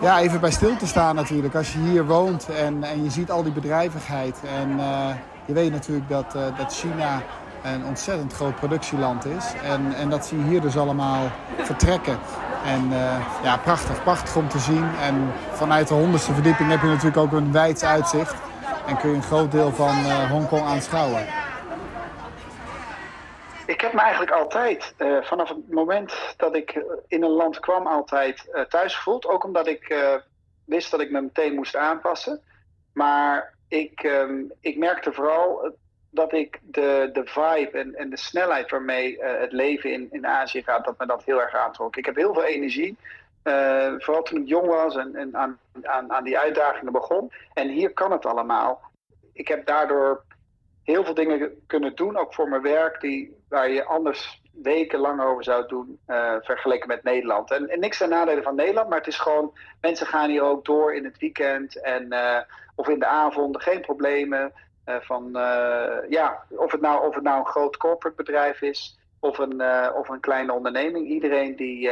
ja, 0.00 0.18
even 0.18 0.40
bij 0.40 0.50
stil 0.50 0.76
te 0.76 0.86
staan 0.86 1.14
natuurlijk. 1.14 1.54
Als 1.54 1.72
je 1.72 1.78
hier 1.78 2.06
woont 2.06 2.48
en, 2.48 2.84
en 2.84 3.04
je 3.04 3.10
ziet 3.10 3.30
al 3.30 3.42
die 3.42 3.52
bedrijvigheid. 3.52 4.40
En 4.58 4.80
je 5.44 5.52
weet 5.52 5.72
natuurlijk 5.72 6.08
dat, 6.08 6.32
dat 6.32 6.74
China 6.74 7.22
een 7.62 7.84
ontzettend 7.84 8.32
groot 8.32 8.54
productieland 8.54 9.24
is. 9.24 9.54
En, 9.62 9.94
en 9.94 10.10
dat 10.10 10.26
zie 10.26 10.38
je 10.38 10.44
hier 10.44 10.60
dus 10.60 10.76
allemaal 10.76 11.30
vertrekken. 11.56 12.18
En 12.64 12.84
uh, 12.90 13.42
ja, 13.42 13.56
prachtig, 13.56 14.02
prachtig 14.02 14.36
om 14.36 14.48
te 14.48 14.58
zien. 14.58 14.84
En 15.00 15.32
vanuit 15.52 15.88
de 15.88 15.94
honderdste 15.94 16.32
verdieping 16.32 16.70
heb 16.70 16.80
je 16.80 16.86
natuurlijk 16.86 17.16
ook 17.16 17.32
een 17.32 17.52
wijds 17.52 17.84
uitzicht. 17.84 18.34
En 18.86 18.96
kun 18.96 19.10
je 19.10 19.16
een 19.16 19.22
groot 19.22 19.52
deel 19.52 19.72
van 19.72 19.98
uh, 19.98 20.30
Hongkong 20.30 20.62
aanschouwen. 20.62 21.26
Ik 23.66 23.80
heb 23.80 23.92
me 23.92 24.00
eigenlijk 24.00 24.30
altijd, 24.30 24.94
uh, 24.98 25.22
vanaf 25.22 25.48
het 25.48 25.72
moment 25.72 26.34
dat 26.36 26.54
ik 26.54 26.84
in 27.08 27.22
een 27.22 27.30
land 27.30 27.60
kwam, 27.60 27.86
altijd 27.86 28.66
thuis 28.68 28.94
gevoeld. 28.94 29.26
Ook 29.26 29.44
omdat 29.44 29.66
ik 29.66 29.94
wist 30.64 30.90
dat 30.90 31.00
ik 31.00 31.10
me 31.10 31.20
meteen 31.20 31.54
moest 31.54 31.76
aanpassen. 31.76 32.40
Maar 32.92 33.54
ik, 33.68 34.02
um, 34.02 34.52
ik 34.60 34.78
merkte 34.78 35.12
vooral 35.12 35.72
dat 36.18 36.32
ik 36.32 36.60
de, 36.62 37.10
de 37.12 37.22
vibe 37.24 37.78
en, 37.78 37.94
en 37.94 38.10
de 38.10 38.16
snelheid 38.16 38.70
waarmee 38.70 39.16
uh, 39.16 39.38
het 39.38 39.52
leven 39.52 39.92
in, 39.92 40.08
in 40.10 40.26
Azië 40.26 40.62
gaat, 40.62 40.84
dat 40.84 40.98
me 40.98 41.06
dat 41.06 41.24
heel 41.24 41.40
erg 41.40 41.54
aantrok. 41.54 41.96
Ik 41.96 42.04
heb 42.04 42.16
heel 42.16 42.34
veel 42.34 42.44
energie. 42.44 42.96
Uh, 43.44 43.92
vooral 43.98 44.22
toen 44.22 44.40
ik 44.40 44.48
jong 44.48 44.66
was 44.66 44.96
en, 44.96 45.14
en 45.14 45.36
aan, 45.36 45.58
aan, 45.82 46.12
aan 46.12 46.24
die 46.24 46.38
uitdagingen 46.38 46.92
begon. 46.92 47.32
En 47.54 47.68
hier 47.68 47.92
kan 47.92 48.12
het 48.12 48.26
allemaal. 48.26 48.80
Ik 49.32 49.48
heb 49.48 49.66
daardoor 49.66 50.24
heel 50.82 51.04
veel 51.04 51.14
dingen 51.14 51.62
kunnen 51.66 51.94
doen, 51.94 52.16
ook 52.16 52.34
voor 52.34 52.48
mijn 52.48 52.62
werk, 52.62 53.00
die, 53.00 53.36
waar 53.48 53.70
je 53.70 53.84
anders 53.84 54.42
weken 54.62 54.98
lang 54.98 55.22
over 55.22 55.44
zou 55.44 55.66
doen, 55.66 55.98
uh, 56.06 56.34
vergeleken 56.40 56.88
met 56.88 57.02
Nederland. 57.02 57.50
En, 57.50 57.68
en, 57.68 57.80
niks 57.80 57.98
ten 57.98 58.08
nadele 58.08 58.42
van 58.42 58.54
Nederland, 58.54 58.88
maar 58.88 58.98
het 58.98 59.06
is 59.06 59.18
gewoon, 59.18 59.52
mensen 59.80 60.06
gaan 60.06 60.30
hier 60.30 60.42
ook 60.42 60.64
door 60.64 60.94
in 60.94 61.04
het 61.04 61.18
weekend 61.18 61.80
en, 61.80 62.14
of 62.74 62.88
in 62.88 62.98
de 62.98 63.06
avonden, 63.06 63.60
geen 63.60 63.80
problemen. 63.80 64.52
Eh, 64.88 64.96
van, 65.00 65.36
eh, 65.36 66.10
ja, 66.10 66.42
of 66.48 66.72
het, 66.72 66.80
nou, 66.80 67.06
of 67.06 67.14
het 67.14 67.24
nou 67.24 67.38
een 67.38 67.46
groot 67.46 67.76
corporate 67.76 68.16
bedrijf 68.16 68.62
is 68.62 68.98
of 69.18 69.38
een, 69.38 69.60
eh, 69.60 69.94
of 69.94 70.08
een 70.08 70.20
kleine 70.20 70.52
onderneming. 70.52 71.06
Iedereen 71.06 71.56
die, 71.56 71.90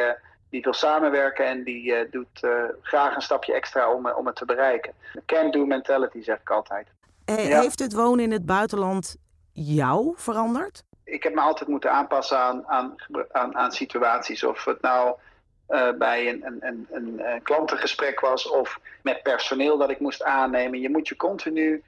die 0.50 0.62
wil 0.62 0.72
samenwerken 0.72 1.46
en 1.46 1.64
die 1.64 2.08
doet 2.08 2.46
graag 2.82 3.14
een 3.14 3.22
stapje 3.22 3.54
extra 3.54 3.92
om, 3.92 4.10
om 4.10 4.26
het 4.26 4.36
te 4.36 4.44
bereiken. 4.44 4.92
Can-do 5.26 5.66
mentality 5.66 6.22
zeg 6.22 6.40
ik 6.40 6.50
altijd. 6.50 6.88
Heeft 7.24 7.78
het 7.78 7.92
wonen 7.92 8.24
in 8.24 8.32
het 8.32 8.46
buitenland 8.46 9.16
jou 9.52 10.12
veranderd? 10.16 10.84
Ik 11.04 11.22
heb 11.22 11.34
me 11.34 11.40
altijd 11.40 11.68
moeten 11.68 11.92
aanpassen 11.92 12.38
aan, 12.38 12.66
aan, 12.66 12.94
aan, 13.32 13.56
aan 13.56 13.72
situaties. 13.72 14.44
Of 14.44 14.64
het 14.64 14.80
nou 14.80 15.16
bij 15.98 16.28
een, 16.28 16.44
een, 16.44 16.86
een, 16.90 17.20
een, 17.20 17.42
klantengesprek 17.42 18.20
was 18.20 18.48
of 18.48 18.80
met 19.02 19.22
personeel 19.22 19.78
dat 19.78 19.90
ik 19.90 20.00
moest 20.00 20.22
aannemen. 20.22 20.80
Je 20.80 20.90
moet 20.90 21.08
je 21.08 21.16
continu 21.16 21.82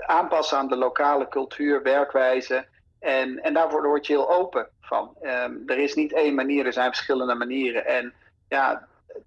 aanpassen 0.00 0.58
aan 0.58 0.68
de 0.68 0.76
lokale 0.76 1.28
cultuur, 1.28 1.82
werkwijze. 1.82 2.66
En, 2.98 3.42
en 3.42 3.54
daarvoor 3.54 3.86
word 3.86 4.06
je 4.06 4.12
heel 4.12 4.30
open 4.30 4.68
van. 4.80 5.16
Ehm, 5.22 5.52
er 5.66 5.78
is 5.78 5.94
niet 5.94 6.12
één 6.12 6.34
manier, 6.34 6.66
er 6.66 6.72
zijn 6.72 6.94
verschillende 6.94 7.34
manieren. 7.34 7.86
En 7.86 8.12
ja, 8.48 8.86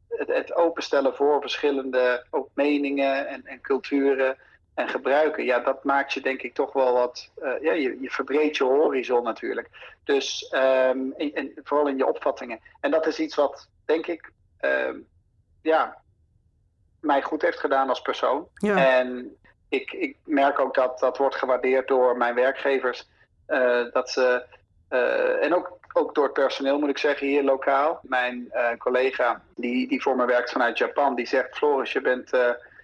het, 0.10 0.28
het 0.28 0.56
openstellen 0.56 1.16
voor 1.16 1.42
verschillende 1.42 2.26
ook 2.30 2.50
meningen 2.54 3.28
en, 3.28 3.46
en 3.46 3.62
culturen 3.62 4.38
en 4.74 4.88
gebruiken, 4.88 5.46
ja, 5.46 5.60
dat 5.60 5.84
maakt 5.84 6.14
je 6.14 6.22
denk 6.22 6.42
ik 6.42 6.54
toch 6.54 6.74
wel 6.74 6.94
wat, 6.94 7.30
uh, 7.44 7.62
ja, 7.62 7.72
je, 7.74 7.98
je 8.02 8.10
verbreedt 8.10 8.58
je 8.58 8.64
horizon 8.64 9.24
natuurlijk. 9.24 9.70
Dus, 10.04 10.54
um, 10.56 11.14
en, 11.14 11.52
vooral 11.64 11.88
in 11.88 11.98
je 11.98 12.08
opvattingen. 12.08 12.60
En 12.80 12.92
dat 12.92 13.08
is 13.08 13.20
iets 13.20 13.36
wat, 13.36 13.70
denk 13.86 14.08
ik, 14.08 14.32
um, 14.62 15.08
ja, 15.62 15.98
mij 17.00 17.22
goed 17.22 17.42
heeft 17.42 17.60
gedaan 17.60 17.90
als 17.90 18.02
persoon. 18.02 18.48
Ja. 18.54 18.98
En 18.98 19.38
ik, 19.70 19.92
ik 19.92 20.18
merk 20.24 20.60
ook 20.60 20.76
dat 20.76 21.00
dat 21.00 21.18
wordt 21.18 21.36
gewaardeerd 21.36 21.88
door 21.88 22.18
mijn 22.18 22.36
werkgevers. 22.36 23.08
Uh, 23.48 23.92
dat 23.92 24.10
ze, 24.10 24.44
uh, 24.90 25.44
en 25.44 25.56
ook, 25.56 25.78
ook 25.94 26.16
door 26.16 26.24
het 26.24 26.34
personeel 26.34 26.80
moet 26.80 26.90
ik 26.90 26.98
zeggen, 26.98 27.28
hier 27.28 27.44
lokaal. 27.44 28.00
Mijn 28.02 28.52
collega 28.78 29.42
die, 29.56 29.88
die 29.88 30.02
voor 30.02 30.16
me 30.16 30.26
werkt 30.26 30.52
vanuit 30.52 30.78
Japan, 30.78 31.16
die 31.16 31.28
zegt, 31.28 31.58
Floris, 31.58 31.92
je 31.92 32.02
bent 32.02 32.32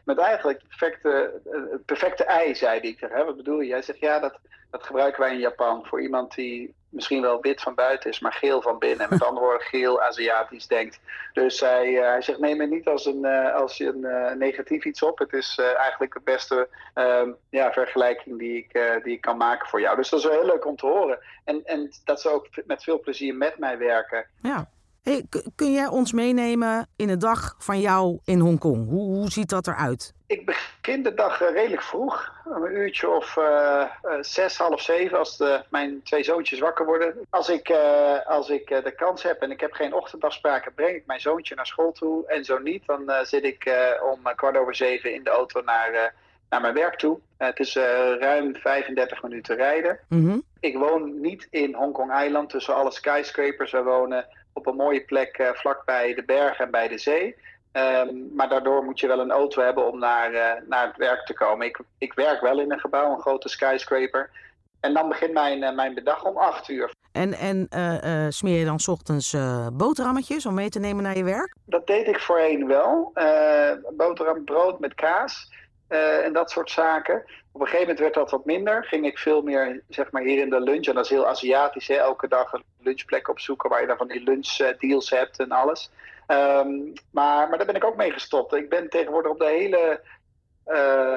met 0.06 0.18
eigenlijk 0.18 0.60
het 0.60 0.68
perfecte, 0.68 1.42
perfecte 1.86 2.24
ei, 2.24 2.56
zei. 2.56 2.80
Ik 2.80 3.00
hè, 3.00 3.26
wat 3.26 3.38
bedoel 3.38 3.60
je? 3.60 3.72
Hij 3.72 3.82
zegt, 3.82 4.00
ja, 4.00 4.20
dat, 4.20 4.40
dat 4.72 4.84
gebruiken 4.84 5.22
wij 5.22 5.32
in 5.32 5.40
Japan 5.40 5.86
voor 5.86 6.02
iemand 6.02 6.36
die 6.36 6.76
misschien 6.94 7.22
wel 7.22 7.42
wit 7.42 7.62
van 7.62 7.76
buiten 7.76 8.10
is, 8.10 8.20
maar 8.20 8.34
geel 8.34 8.62
van 8.62 8.80
binnen. 8.80 9.08
Met 9.10 9.24
andere 9.24 9.46
woorden, 9.46 9.68
geel 9.68 10.02
Aziatisch 10.02 10.68
denkt. 10.68 11.00
Dus 11.34 11.60
hij, 11.60 11.88
uh, 11.88 12.02
hij 12.02 12.22
zegt, 12.22 12.40
neem 12.40 12.60
het 12.60 12.70
niet 12.70 12.88
als 12.88 13.06
een, 13.06 13.26
uh, 13.26 13.56
als 13.56 13.80
een 13.80 14.00
uh, 14.00 14.32
negatief 14.32 14.86
iets 14.86 15.04
op. 15.04 15.20
Het 15.20 15.34
is 15.34 15.60
eigenlijk 15.78 16.14
de 16.14 16.22
beste 16.24 16.68
ehm, 16.94 17.32
ja, 17.50 17.72
vergelijking 17.72 18.40
die 18.40 18.58
ik, 18.58 19.02
die 19.04 19.14
ik 19.14 19.22
kan 19.22 19.38
maken 19.38 19.68
voor 19.68 19.82
jou. 19.82 19.96
Dus 19.96 20.10
dat 20.10 20.20
is 20.20 20.26
wel 20.26 20.36
heel 20.40 20.46
leuk 20.46 20.66
om 20.66 20.76
te 20.76 20.86
horen. 20.86 21.20
En, 21.46 21.62
en 21.66 21.92
dat 22.04 22.22
ze 22.22 22.30
ook 22.30 22.48
met 22.66 22.84
veel 22.84 23.00
plezier 23.00 23.36
met 23.36 23.58
mij 23.58 23.78
werken. 23.78 24.26
Ja. 24.42 24.70
Hey, 25.04 25.26
kun 25.56 25.72
jij 25.72 25.88
ons 25.88 26.12
meenemen 26.12 26.88
in 26.96 27.08
de 27.08 27.18
dag 27.18 27.56
van 27.58 27.80
jou 27.80 28.20
in 28.26 28.40
Hongkong? 28.40 28.90
Hoe, 28.90 29.16
hoe 29.16 29.32
ziet 29.32 29.50
dat 29.50 29.68
eruit? 29.68 30.14
Ik 30.28 30.46
begin 30.46 31.04
de 31.04 31.14
dag 31.14 31.42
eh, 31.42 31.52
redelijk 31.54 31.82
vroeg. 31.82 32.32
Een 32.46 32.76
uurtje 32.76 33.10
of 33.10 33.36
uh, 33.36 33.84
zes, 34.22 34.58
half 34.58 34.82
zeven 34.82 35.18
als 35.18 35.38
de, 35.38 35.64
mijn 35.70 36.02
twee 36.04 36.24
zoontjes 36.24 36.60
wakker 36.60 36.86
worden. 36.86 37.16
Als 37.30 37.50
ik, 37.50 37.70
uh, 37.70 38.26
als 38.26 38.50
ik 38.50 38.68
de 38.68 38.94
kans 38.96 39.24
heb 39.24 39.42
en 39.42 39.52
ik 39.52 39.60
heb 39.60 39.72
geen 39.72 39.94
ochtendafspraken, 39.94 40.74
breng 40.74 40.96
ik 40.96 41.06
mijn 41.06 41.22
zoontje 41.22 41.56
naar 41.56 41.68
school 41.68 41.92
toe. 41.92 42.28
En 42.28 42.46
zo 42.46 42.58
niet, 42.58 42.86
dan 42.86 43.12
zit 43.24 43.44
ik 43.44 43.72
om 44.14 44.36
kwart 44.36 44.58
over 44.58 44.76
zeven 44.76 45.14
in 45.14 45.24
de 45.24 45.30
auto 45.30 45.62
naar, 45.62 46.14
naar 46.50 46.62
mijn 46.62 46.74
werk 46.74 46.96
toe. 46.96 47.20
het 47.38 47.60
is 47.60 47.76
ruim 48.20 48.56
35 48.56 49.24
minuten 49.24 49.56
rijden. 49.56 50.00
Mm 50.08 50.30
-hmm. 50.30 50.44
Ik 50.60 50.78
woon 50.78 51.22
niet 51.22 51.48
in 51.50 51.74
Hongkong 51.74 52.22
Island 52.24 52.50
tussen 52.50 52.76
alle 52.76 52.92
skyscrapers. 52.92 53.72
We 53.72 53.84
wonen 53.84 54.26
op 54.54 54.68
een 54.68 54.76
mooie 54.76 55.02
plek 55.02 55.38
uh, 55.38 55.50
vlakbij 55.54 56.14
de 56.14 56.24
bergen 56.24 56.66
en 56.66 56.72
bij 56.72 56.88
de 56.88 56.98
zee. 56.98 57.36
Um, 57.74 58.30
maar 58.36 58.50
daardoor 58.50 58.84
moet 58.84 59.00
je 59.00 59.08
wel 59.08 59.20
een 59.20 59.32
auto 59.32 59.62
hebben 59.62 59.92
om 59.92 60.00
naar, 60.00 60.34
uh, 60.34 60.52
naar 60.68 60.88
het 60.88 60.98
werk 60.98 61.26
te 61.26 61.34
komen. 61.34 61.68
Ik, 61.68 61.80
ik 61.98 62.14
werk 62.14 62.42
wel 62.42 62.60
in 62.60 62.72
een 62.72 62.80
gebouw, 62.80 63.14
een 63.14 63.22
grote 63.22 63.50
skyscraper. 63.50 64.30
En 64.80 64.94
dan 64.94 65.08
begint 65.08 65.34
mijn, 65.34 65.64
uh, 65.64 65.76
mijn 65.76 65.94
middag 65.94 66.26
om 66.26 66.38
acht 66.38 66.70
uur. 66.70 66.92
En, 67.12 67.34
en 67.34 67.68
uh, 67.76 68.26
smeer 68.30 68.60
je 68.60 68.66
dan 68.66 68.80
s 68.80 68.88
ochtends 68.88 69.36
boterhammetjes 69.74 70.46
om 70.46 70.54
mee 70.54 70.70
te 70.70 70.80
nemen 70.80 71.04
naar 71.04 71.18
je 71.18 71.24
werk? 71.24 71.56
Dat 71.66 71.88
deed 71.88 72.08
ik 72.08 72.20
voorheen 72.20 72.68
wel. 72.68 73.12
boterham, 73.98 74.44
brood 74.44 74.80
met 74.80 74.94
kaas 74.94 75.52
en 75.88 76.34
dat 76.34 76.52
soort 76.52 76.70
zaken. 76.70 77.24
Op 77.52 77.62
een 77.62 77.68
gegeven 77.68 77.80
moment 77.80 78.00
werd 78.00 78.14
dat 78.14 78.32
wat 78.32 78.46
minder. 78.46 78.86
Ging 78.86 79.06
ik 79.06 79.18
veel 79.18 79.42
meer 79.42 79.84
zeg 79.90 80.12
maar, 80.12 80.22
hier 80.22 80.42
in 80.42 80.50
de 80.50 80.60
lunch. 80.60 80.86
En 80.86 80.96
dat 80.96 81.04
is 81.04 81.10
heel 81.10 81.28
Aziatisch. 81.28 81.88
Hè? 81.88 81.96
Elke 81.96 82.28
dag 82.28 82.54
een 82.54 82.64
lunchplek 82.80 83.30
opzoeken 83.30 83.70
waar 83.70 83.82
je 83.82 83.88
dan 83.88 83.98
van 83.98 84.08
die 84.08 84.24
lunchdeals 84.24 85.10
hebt 85.10 85.40
en 85.40 85.52
alles. 85.52 85.92
Um, 86.28 86.94
maar, 87.12 87.50
maar 87.50 87.58
daar 87.58 87.68
ben 87.68 87.76
ik 87.76 87.84
ook 87.84 87.96
mee 87.96 88.12
gestopt. 88.12 88.54
Ik 88.54 88.70
ben 88.70 88.90
tegenwoordig 88.90 89.32
op 89.32 89.40
de 89.40 89.46
hele 89.46 90.02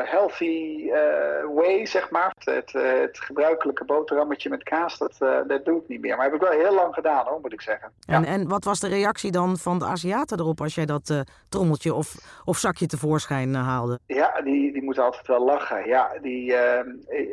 healthy 0.04 0.82
uh, 0.84 1.54
way, 1.54 1.86
zeg 1.86 2.10
maar. 2.10 2.32
Het, 2.38 2.72
het, 2.72 3.18
gebruikelijke 3.20 3.84
boterhammetje 3.84 4.48
met 4.48 4.62
kaas, 4.62 4.98
dat, 4.98 5.16
dat 5.46 5.64
doe 5.64 5.80
ik 5.80 5.88
niet 5.88 6.00
meer. 6.00 6.16
Maar 6.16 6.24
heb 6.24 6.34
ik 6.34 6.40
wel 6.40 6.50
heel 6.50 6.74
lang 6.74 6.94
gedaan, 6.94 7.26
hoor, 7.26 7.38
moet 7.40 7.52
ik 7.52 7.60
zeggen. 7.60 7.92
En, 8.06 8.22
ja. 8.22 8.28
en 8.28 8.48
wat 8.48 8.64
was 8.64 8.80
de 8.80 8.88
reactie 8.88 9.30
dan 9.30 9.56
van 9.56 9.78
de 9.78 9.84
Aziaten 9.84 10.40
erop 10.40 10.60
als 10.60 10.74
jij 10.74 10.86
dat 10.86 11.24
trommeltje 11.48 11.94
of, 11.94 12.14
of 12.44 12.58
zakje 12.58 12.86
tevoorschijn 12.86 13.54
haalde? 13.54 13.98
Ja, 14.06 14.40
die, 14.44 14.72
die 14.72 14.82
moeten 14.82 15.02
altijd 15.02 15.26
wel 15.26 15.44
lachen. 15.44 15.86
Ja, 15.86 16.10
die, 16.22 16.54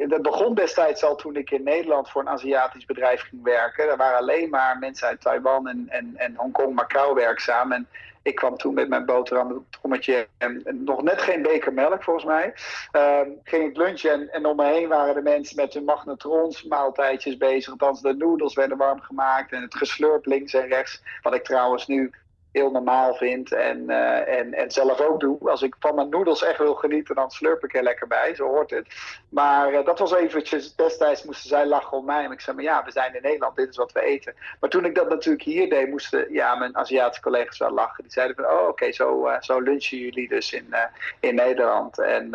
dat 0.07 0.21
begon 0.21 0.55
destijds 0.55 1.03
al 1.03 1.15
toen 1.15 1.35
ik 1.35 1.51
in 1.51 1.63
Nederland 1.63 2.09
voor 2.09 2.21
een 2.21 2.29
Aziatisch 2.29 2.85
bedrijf 2.85 3.21
ging 3.21 3.43
werken. 3.43 3.89
Er 3.89 3.97
waren 3.97 4.17
alleen 4.17 4.49
maar 4.49 4.77
mensen 4.79 5.07
uit 5.07 5.21
Taiwan 5.21 5.67
en, 5.67 5.85
en, 5.89 6.13
en 6.15 6.33
Hongkong, 6.35 6.75
Macau 6.75 7.13
werkzaam. 7.13 7.71
En 7.71 7.87
ik 8.23 8.35
kwam 8.35 8.57
toen 8.57 8.73
met 8.73 8.89
mijn 8.89 9.05
boterham, 9.05 9.65
trommetje 9.69 10.27
en, 10.37 10.61
en, 10.63 10.83
nog 10.83 11.01
net 11.03 11.21
geen 11.21 11.41
beker 11.41 11.73
melk 11.73 12.03
volgens 12.03 12.25
mij. 12.25 12.53
Uh, 12.95 13.19
ging 13.43 13.69
ik 13.69 13.77
lunchen 13.77 14.11
en, 14.11 14.29
en, 14.31 14.45
om 14.45 14.55
me 14.55 14.65
heen 14.65 14.87
waren 14.87 15.15
de 15.15 15.21
mensen 15.21 15.55
met 15.55 15.73
hun 15.73 15.83
magnetrons 15.83 16.63
maaltijdjes 16.63 17.37
bezig. 17.37 17.71
Althans, 17.71 18.01
de 18.01 18.13
noedels 18.13 18.53
werden 18.53 18.77
warm 18.77 19.01
gemaakt 19.01 19.51
en 19.51 19.61
het 19.61 19.75
geslurp 19.75 20.25
links 20.25 20.53
en 20.53 20.67
rechts. 20.67 21.03
Wat 21.21 21.33
ik 21.33 21.43
trouwens 21.43 21.87
nu 21.87 22.11
heel 22.53 22.71
normaal 22.71 23.13
vind 23.13 23.51
en, 23.51 23.83
uh, 23.87 24.39
en, 24.39 24.53
en 24.53 24.71
zelf 24.71 24.99
ook 24.99 25.19
doe. 25.19 25.49
Als 25.49 25.61
ik 25.61 25.75
van 25.79 25.95
mijn 25.95 26.09
noedels 26.09 26.43
echt 26.43 26.57
wil 26.57 26.75
genieten, 26.75 27.15
dan 27.15 27.31
slurp 27.31 27.63
ik 27.63 27.75
er 27.75 27.83
lekker 27.83 28.07
bij. 28.07 28.35
Zo 28.35 28.47
hoort 28.47 28.69
het. 28.69 28.87
Maar 29.29 29.73
uh, 29.73 29.85
dat 29.85 29.99
was 29.99 30.13
eventjes, 30.13 30.75
destijds 30.75 31.23
moesten 31.23 31.49
zij 31.49 31.65
lachen 31.65 31.97
om 31.97 32.05
mij. 32.05 32.23
En 32.23 32.31
ik 32.31 32.41
zei, 32.41 32.55
maar 32.55 32.65
ja, 32.65 32.83
we 32.85 32.91
zijn 32.91 33.15
in 33.15 33.21
Nederland, 33.21 33.55
dit 33.55 33.69
is 33.69 33.77
wat 33.77 33.91
we 33.91 34.01
eten. 34.01 34.33
Maar 34.59 34.69
toen 34.69 34.85
ik 34.85 34.95
dat 34.95 35.09
natuurlijk 35.09 35.43
hier 35.43 35.69
deed, 35.69 35.89
moesten 35.89 36.33
ja, 36.33 36.55
mijn 36.55 36.77
Aziatische 36.77 37.21
collega's 37.21 37.57
wel 37.57 37.71
lachen. 37.71 38.03
Die 38.03 38.11
zeiden 38.11 38.35
van, 38.35 38.45
oh 38.45 38.67
oké, 38.67 38.91
zo, 38.91 39.27
uh, 39.27 39.35
zo 39.39 39.59
lunchen 39.59 39.97
jullie 39.97 40.27
dus 40.27 40.53
in, 40.53 40.75
in 41.19 41.35
Nederland. 41.35 41.99
En, 41.99 42.33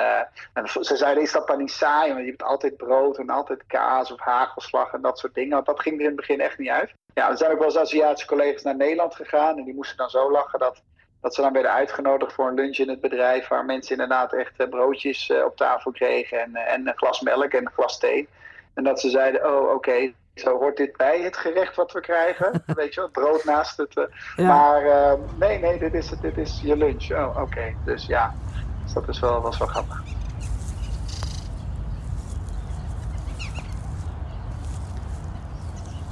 en 0.52 0.68
ze 0.68 0.96
zeiden, 0.96 1.22
is 1.22 1.32
dat 1.32 1.46
dan 1.46 1.58
niet 1.58 1.70
saai? 1.70 2.08
Want 2.08 2.24
je 2.24 2.30
hebt 2.30 2.42
altijd 2.42 2.76
brood 2.76 3.18
en 3.18 3.30
altijd 3.30 3.66
kaas 3.66 4.12
of 4.12 4.20
hagelslag 4.20 4.92
en 4.92 5.02
dat 5.02 5.18
soort 5.18 5.34
dingen. 5.34 5.54
Want 5.54 5.66
dat 5.66 5.80
ging 5.80 5.94
er 5.94 6.00
in 6.00 6.06
het 6.06 6.16
begin 6.16 6.40
echt 6.40 6.58
niet 6.58 6.68
uit 6.68 6.90
ja, 7.18 7.30
er 7.30 7.36
zijn 7.36 7.50
ook 7.50 7.58
wel 7.58 7.66
eens 7.66 7.78
Aziatische 7.78 8.26
collega's 8.26 8.62
naar 8.62 8.76
Nederland 8.76 9.14
gegaan. 9.14 9.58
En 9.58 9.64
die 9.64 9.74
moesten 9.74 9.96
dan 9.96 10.10
zo 10.10 10.30
lachen 10.30 10.58
dat, 10.58 10.82
dat 11.20 11.34
ze 11.34 11.40
dan 11.40 11.52
werden 11.52 11.72
uitgenodigd 11.72 12.32
voor 12.32 12.48
een 12.48 12.54
lunch 12.54 12.76
in 12.76 12.88
het 12.88 13.00
bedrijf. 13.00 13.48
Waar 13.48 13.64
mensen 13.64 13.92
inderdaad 13.92 14.32
echt 14.32 14.52
eh, 14.56 14.68
broodjes 14.68 15.28
uh, 15.28 15.44
op 15.44 15.56
tafel 15.56 15.90
kregen. 15.90 16.40
En, 16.40 16.50
uh, 16.54 16.72
en 16.72 16.88
een 16.88 16.96
glas 16.96 17.20
melk 17.20 17.52
en 17.52 17.66
een 17.66 17.72
glas 17.72 17.98
thee. 17.98 18.28
En 18.74 18.84
dat 18.84 19.00
ze 19.00 19.10
zeiden, 19.10 19.46
oh 19.46 19.62
oké, 19.62 19.74
okay, 19.74 20.14
zo 20.34 20.58
hoort 20.58 20.76
dit 20.76 20.96
bij 20.96 21.20
het 21.20 21.36
gerecht 21.36 21.76
wat 21.76 21.92
we 21.92 22.00
krijgen. 22.00 22.62
Weet 22.80 22.94
je 22.94 23.00
wel, 23.00 23.10
brood 23.10 23.44
naast 23.44 23.76
het. 23.76 24.08
Ja. 24.36 24.46
Maar 24.46 24.84
uh, 24.84 25.12
nee, 25.38 25.58
nee, 25.58 25.78
dit 25.78 25.94
is, 25.94 26.08
dit 26.08 26.36
is 26.38 26.60
je 26.60 26.76
lunch. 26.76 27.10
Oh, 27.10 27.28
oké. 27.28 27.40
Okay. 27.40 27.78
Dus 27.84 28.06
ja, 28.06 28.34
dus 28.82 28.92
dat 28.92 29.08
is 29.08 29.20
wel, 29.20 29.40
was 29.40 29.58
wel 29.58 29.68
grappig. 29.68 30.04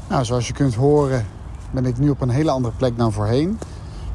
Nou, 0.08 0.24
zoals 0.24 0.46
je 0.46 0.52
kunt 0.52 0.74
horen 0.74 1.26
ben 1.70 1.86
ik 1.86 1.98
nu 1.98 2.10
op 2.10 2.20
een 2.20 2.28
hele 2.28 2.50
andere 2.50 2.74
plek 2.76 2.96
dan 2.96 3.12
voorheen. 3.12 3.58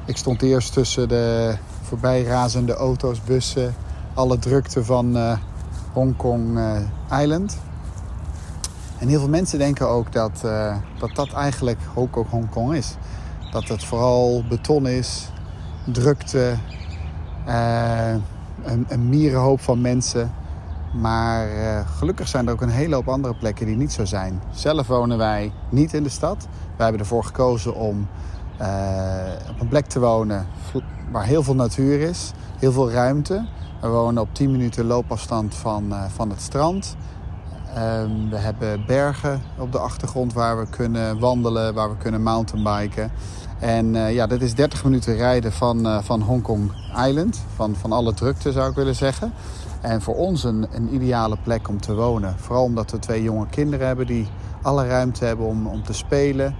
Ik 0.05 0.17
stond 0.17 0.41
eerst 0.41 0.73
tussen 0.73 1.09
de 1.09 1.55
voorbijrazende 1.81 2.73
auto's, 2.73 3.21
bussen, 3.21 3.75
alle 4.13 4.39
drukte 4.39 4.83
van 4.83 5.17
uh, 5.17 5.37
Hongkong 5.93 6.57
uh, 6.57 7.21
Island. 7.21 7.57
En 8.97 9.07
heel 9.07 9.19
veel 9.19 9.29
mensen 9.29 9.59
denken 9.59 9.87
ook 9.87 10.11
dat 10.11 10.41
uh, 10.45 10.75
dat, 10.99 11.15
dat 11.15 11.33
eigenlijk 11.33 11.79
ook, 11.93 12.17
ook 12.17 12.29
Hongkong 12.29 12.73
is. 12.73 12.95
Dat 13.51 13.67
het 13.67 13.83
vooral 13.83 14.43
beton 14.49 14.87
is, 14.87 15.29
drukte, 15.85 16.55
een, 17.45 18.85
een 18.87 19.09
mierenhoop 19.09 19.61
van 19.61 19.81
mensen. 19.81 20.31
Maar 20.91 21.47
uh, 21.51 21.79
gelukkig 21.97 22.27
zijn 22.27 22.47
er 22.47 22.53
ook 22.53 22.61
een 22.61 22.69
hele 22.69 22.95
hoop 22.95 23.07
andere 23.07 23.35
plekken 23.35 23.65
die 23.65 23.75
niet 23.75 23.91
zo 23.91 24.05
zijn. 24.05 24.41
Zelf 24.51 24.87
wonen 24.87 25.17
wij 25.17 25.51
niet 25.69 25.93
in 25.93 26.03
de 26.03 26.09
stad. 26.09 26.47
Wij 26.75 26.85
hebben 26.85 26.99
ervoor 26.99 27.23
gekozen 27.23 27.75
om 27.75 28.07
uh, 28.61 28.67
op 29.49 29.59
een 29.59 29.67
plek 29.67 29.85
te 29.85 29.99
wonen 29.99 30.47
waar 31.11 31.25
heel 31.25 31.43
veel 31.43 31.55
natuur 31.55 31.99
is, 31.99 32.31
heel 32.59 32.71
veel 32.71 32.91
ruimte. 32.91 33.45
We 33.81 33.87
wonen 33.87 34.21
op 34.21 34.33
10 34.33 34.51
minuten 34.51 34.85
loopafstand 34.85 35.55
van, 35.55 35.85
uh, 35.89 36.03
van 36.07 36.29
het 36.29 36.41
strand. 36.41 36.95
Um, 37.77 38.29
we 38.29 38.37
hebben 38.37 38.85
bergen 38.85 39.41
op 39.57 39.71
de 39.71 39.79
achtergrond 39.79 40.33
waar 40.33 40.59
we 40.59 40.67
kunnen 40.69 41.19
wandelen, 41.19 41.73
waar 41.73 41.89
we 41.89 41.97
kunnen 41.97 42.23
mountainbiken. 42.23 43.11
En 43.61 43.93
ja, 43.93 44.27
dat 44.27 44.41
is 44.41 44.55
30 44.55 44.83
minuten 44.83 45.15
rijden 45.15 45.51
van, 45.51 46.03
van 46.03 46.21
Hongkong 46.21 46.71
Island, 47.07 47.41
van, 47.55 47.75
van 47.75 47.91
alle 47.91 48.13
drukte 48.13 48.51
zou 48.51 48.69
ik 48.69 48.75
willen 48.75 48.95
zeggen. 48.95 49.33
En 49.81 50.01
voor 50.01 50.15
ons 50.15 50.43
een, 50.43 50.67
een 50.71 50.93
ideale 50.93 51.37
plek 51.43 51.67
om 51.67 51.81
te 51.81 51.93
wonen. 51.93 52.35
Vooral 52.37 52.63
omdat 52.63 52.91
we 52.91 52.99
twee 52.99 53.23
jonge 53.23 53.47
kinderen 53.49 53.87
hebben 53.87 54.07
die 54.07 54.27
alle 54.61 54.87
ruimte 54.87 55.25
hebben 55.25 55.45
om, 55.45 55.67
om 55.67 55.83
te 55.83 55.93
spelen. 55.93 56.55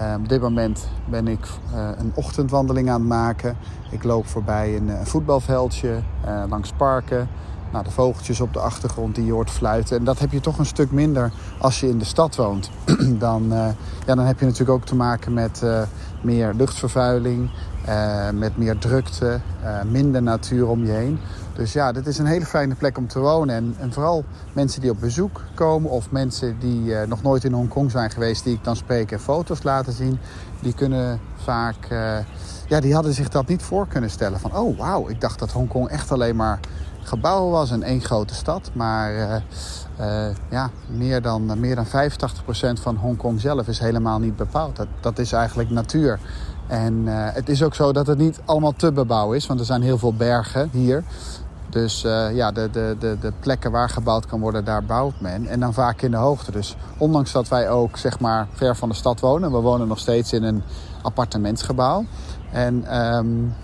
Uh, 0.00 0.14
op 0.18 0.28
dit 0.28 0.40
moment 0.40 0.88
ben 1.04 1.28
ik 1.28 1.46
uh, 1.74 1.88
een 1.96 2.12
ochtendwandeling 2.14 2.90
aan 2.90 3.00
het 3.00 3.08
maken. 3.08 3.56
Ik 3.90 4.04
loop 4.04 4.26
voorbij 4.26 4.76
een, 4.76 4.88
een 4.88 5.06
voetbalveldje, 5.06 6.00
uh, 6.26 6.42
langs 6.48 6.72
parken. 6.76 7.28
Nou, 7.74 7.86
de 7.86 7.92
vogeltjes 7.92 8.40
op 8.40 8.52
de 8.52 8.58
achtergrond 8.58 9.14
die 9.14 9.24
je 9.24 9.32
hoort 9.32 9.50
fluiten. 9.50 9.98
En 9.98 10.04
dat 10.04 10.18
heb 10.18 10.32
je 10.32 10.40
toch 10.40 10.58
een 10.58 10.66
stuk 10.66 10.90
minder 10.90 11.32
als 11.58 11.80
je 11.80 11.88
in 11.88 11.98
de 11.98 12.04
stad 12.04 12.36
woont. 12.36 12.70
dan, 13.18 13.46
ja, 14.06 14.14
dan 14.14 14.18
heb 14.18 14.38
je 14.38 14.44
natuurlijk 14.44 14.78
ook 14.78 14.84
te 14.84 14.94
maken 14.94 15.32
met 15.32 15.62
meer 16.20 16.54
luchtvervuiling, 16.54 17.50
met 18.34 18.56
meer 18.56 18.78
drukte, 18.78 19.40
minder 19.90 20.22
natuur 20.22 20.68
om 20.68 20.84
je 20.84 20.92
heen. 20.92 21.18
Dus 21.54 21.72
ja, 21.72 21.92
dit 21.92 22.06
is 22.06 22.18
een 22.18 22.26
hele 22.26 22.46
fijne 22.46 22.74
plek 22.74 22.98
om 22.98 23.06
te 23.06 23.18
wonen. 23.18 23.54
En, 23.54 23.74
en 23.78 23.92
vooral 23.92 24.24
mensen 24.52 24.80
die 24.80 24.90
op 24.90 25.00
bezoek 25.00 25.40
komen 25.54 25.90
of 25.90 26.10
mensen 26.10 26.56
die 26.58 26.94
nog 27.06 27.22
nooit 27.22 27.44
in 27.44 27.52
Hongkong 27.52 27.90
zijn 27.90 28.10
geweest, 28.10 28.44
die 28.44 28.54
ik 28.54 28.64
dan 28.64 28.76
spreek 28.76 29.12
en 29.12 29.20
foto's 29.20 29.62
laten 29.62 29.92
zien, 29.92 30.18
die 30.60 30.74
kunnen 30.74 31.20
vaak 31.36 31.88
ja, 32.68 32.80
die 32.80 32.94
hadden 32.94 33.14
zich 33.14 33.28
dat 33.28 33.46
niet 33.46 33.62
voor 33.62 33.88
kunnen 33.88 34.10
stellen. 34.10 34.40
Van, 34.40 34.56
oh 34.56 34.78
wauw, 34.78 35.08
ik 35.08 35.20
dacht 35.20 35.38
dat 35.38 35.52
Hongkong 35.52 35.88
echt 35.88 36.12
alleen 36.12 36.36
maar 36.36 36.60
gebouwen 37.04 37.50
was 37.52 37.70
en 37.70 37.82
één 37.82 38.00
grote 38.00 38.34
stad. 38.34 38.70
Maar 38.72 39.14
uh, 39.14 39.34
uh, 40.00 40.34
ja, 40.50 40.70
meer 40.86 41.22
dan, 41.22 41.60
meer 41.60 41.74
dan 41.74 41.86
85% 41.86 41.88
van 42.80 42.96
Hongkong 42.96 43.40
zelf 43.40 43.68
is 43.68 43.78
helemaal 43.78 44.18
niet 44.18 44.36
bepaald. 44.36 44.76
Dat, 44.76 44.86
dat 45.00 45.18
is 45.18 45.32
eigenlijk 45.32 45.70
natuur. 45.70 46.18
En 46.66 46.94
uh, 46.94 47.12
het 47.32 47.48
is 47.48 47.62
ook 47.62 47.74
zo 47.74 47.92
dat 47.92 48.06
het 48.06 48.18
niet 48.18 48.40
allemaal 48.44 48.72
te 48.72 48.92
bebouwen 48.92 49.36
is, 49.36 49.46
want 49.46 49.60
er 49.60 49.66
zijn 49.66 49.82
heel 49.82 49.98
veel 49.98 50.14
bergen 50.14 50.68
hier. 50.72 51.04
Dus 51.70 52.00
ja, 52.32 52.52
de, 52.52 52.68
de, 52.70 52.96
de, 52.98 53.16
de 53.20 53.32
plekken 53.40 53.70
waar 53.70 53.88
gebouwd 53.88 54.26
kan 54.26 54.40
worden, 54.40 54.64
daar 54.64 54.84
bouwt 54.84 55.20
men. 55.20 55.46
En 55.46 55.60
dan 55.60 55.74
vaak 55.74 56.02
in 56.02 56.10
de 56.10 56.16
hoogte. 56.16 56.50
Dus 56.50 56.76
ondanks 56.98 57.32
dat 57.32 57.48
wij 57.48 57.70
ook 57.70 57.96
zeg 57.96 58.20
maar 58.20 58.46
ver 58.52 58.76
van 58.76 58.88
de 58.88 58.94
stad 58.94 59.20
wonen, 59.20 59.52
we 59.52 59.58
wonen 59.58 59.88
nog 59.88 59.98
steeds 59.98 60.32
in 60.32 60.42
een 60.42 60.62
appartementsgebouw. 61.02 62.04
En, 62.52 62.98
um, 62.98 63.54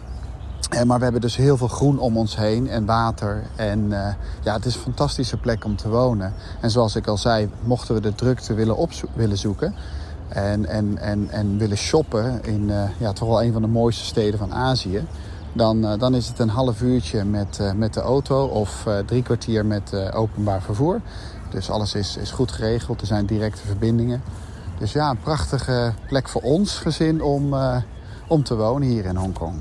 maar 0.84 0.96
we 0.98 1.02
hebben 1.02 1.20
dus 1.20 1.36
heel 1.36 1.56
veel 1.56 1.68
groen 1.68 1.98
om 1.98 2.16
ons 2.16 2.36
heen 2.36 2.68
en 2.68 2.84
water. 2.84 3.42
En 3.56 3.78
uh, 3.78 4.06
ja, 4.42 4.54
het 4.54 4.64
is 4.64 4.74
een 4.74 4.80
fantastische 4.80 5.36
plek 5.36 5.64
om 5.64 5.76
te 5.76 5.88
wonen. 5.88 6.34
En 6.60 6.70
zoals 6.70 6.96
ik 6.96 7.06
al 7.06 7.16
zei, 7.16 7.50
mochten 7.62 7.94
we 7.94 8.00
de 8.00 8.14
drukte 8.14 8.54
willen, 8.54 8.88
willen 9.14 9.38
zoeken... 9.38 9.74
En, 10.28 10.66
en, 10.66 10.98
en, 10.98 11.30
en 11.30 11.58
willen 11.58 11.76
shoppen 11.76 12.44
in 12.44 12.68
uh, 12.68 12.82
ja, 12.98 13.12
toch 13.12 13.28
wel 13.28 13.42
een 13.42 13.52
van 13.52 13.62
de 13.62 13.68
mooiste 13.68 14.04
steden 14.04 14.38
van 14.38 14.54
Azië... 14.54 15.06
dan, 15.52 15.98
dan 15.98 16.14
is 16.14 16.28
het 16.28 16.38
een 16.38 16.48
half 16.48 16.82
uurtje 16.82 17.24
met, 17.24 17.60
met 17.76 17.94
de 17.94 18.00
auto 18.00 18.44
of 18.44 18.86
drie 19.06 19.22
kwartier 19.22 19.66
met 19.66 20.12
openbaar 20.12 20.62
vervoer. 20.62 21.00
Dus 21.50 21.70
alles 21.70 21.94
is, 21.94 22.16
is 22.16 22.30
goed 22.30 22.52
geregeld, 22.52 23.00
er 23.00 23.06
zijn 23.06 23.26
directe 23.26 23.66
verbindingen. 23.66 24.22
Dus 24.78 24.92
ja, 24.92 25.10
een 25.10 25.20
prachtige 25.20 25.92
plek 26.08 26.28
voor 26.28 26.42
ons 26.42 26.78
gezin 26.78 27.22
om 27.22 27.54
om 28.26 28.42
te 28.42 28.56
wonen 28.56 28.88
hier 28.88 29.04
in 29.04 29.16
Hongkong. 29.16 29.54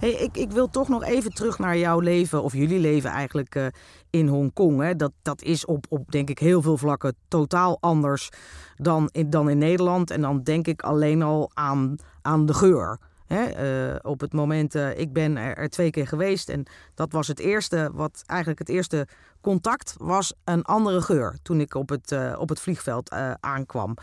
Hey, 0.00 0.12
ik, 0.12 0.36
ik 0.36 0.50
wil 0.50 0.68
toch 0.68 0.88
nog 0.88 1.04
even 1.04 1.32
terug 1.32 1.58
naar 1.58 1.76
jouw 1.76 1.98
leven, 1.98 2.42
of 2.42 2.52
jullie 2.52 2.78
leven 2.78 3.10
eigenlijk 3.10 3.54
uh, 3.54 3.66
in 4.10 4.28
Hongkong. 4.28 4.96
Dat, 4.96 5.12
dat 5.22 5.42
is 5.42 5.64
op, 5.64 5.86
op, 5.88 6.12
denk 6.12 6.30
ik, 6.30 6.38
heel 6.38 6.62
veel 6.62 6.76
vlakken 6.76 7.14
totaal 7.28 7.78
anders 7.80 8.28
dan 8.76 9.08
in, 9.12 9.30
dan 9.30 9.50
in 9.50 9.58
Nederland. 9.58 10.10
En 10.10 10.20
dan 10.20 10.42
denk 10.42 10.66
ik 10.66 10.82
alleen 10.82 11.22
al 11.22 11.50
aan, 11.54 11.96
aan 12.22 12.46
de 12.46 12.54
geur. 12.54 12.98
Hè, 13.26 13.92
uh, 13.92 13.98
op 14.02 14.20
het 14.20 14.32
moment, 14.32 14.74
uh, 14.74 14.98
ik 14.98 15.12
ben 15.12 15.36
er, 15.36 15.56
er, 15.56 15.68
twee 15.68 15.90
keer 15.90 16.06
geweest 16.06 16.48
en 16.48 16.66
dat 16.94 17.12
was 17.12 17.28
het 17.28 17.38
eerste, 17.38 17.90
wat 17.92 18.22
eigenlijk 18.26 18.58
het 18.58 18.68
eerste 18.68 19.06
contact 19.40 19.94
was 19.98 20.34
een 20.44 20.64
andere 20.64 21.00
geur 21.00 21.38
toen 21.42 21.60
ik 21.60 21.74
op 21.74 21.88
het, 21.88 22.14
op 22.38 22.48
het 22.48 22.60
vliegveld 22.60 23.10
aankwam. 23.40 23.96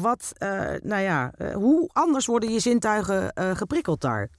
Wat, 0.00 0.32
nou 0.82 1.00
ja, 1.02 1.32
hoe 1.54 1.90
anders 1.92 2.26
worden 2.26 2.52
je 2.52 2.60
zintuigen 2.60 3.32
geprikkeld 3.56 4.00
daar? 4.00 4.30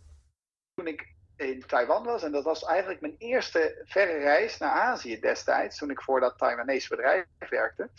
Toen 0.74 0.88
ik 0.88 1.14
in 1.42 1.64
Taiwan 1.68 2.04
was. 2.04 2.24
En 2.24 2.32
dat 2.32 2.44
was 2.44 2.64
eigenlijk 2.64 3.02
mijn 3.02 3.16
eerste 3.18 3.82
verre 3.86 4.18
reis 4.18 4.58
naar 4.58 4.72
Azië 4.72 5.20
destijds, 5.20 5.78
toen 5.78 5.90
ik 5.90 6.02
voor 6.02 6.20
dat 6.20 6.38
Taiwanese 6.38 6.90
bedrijf 6.90 7.26
werkte. 7.50 7.90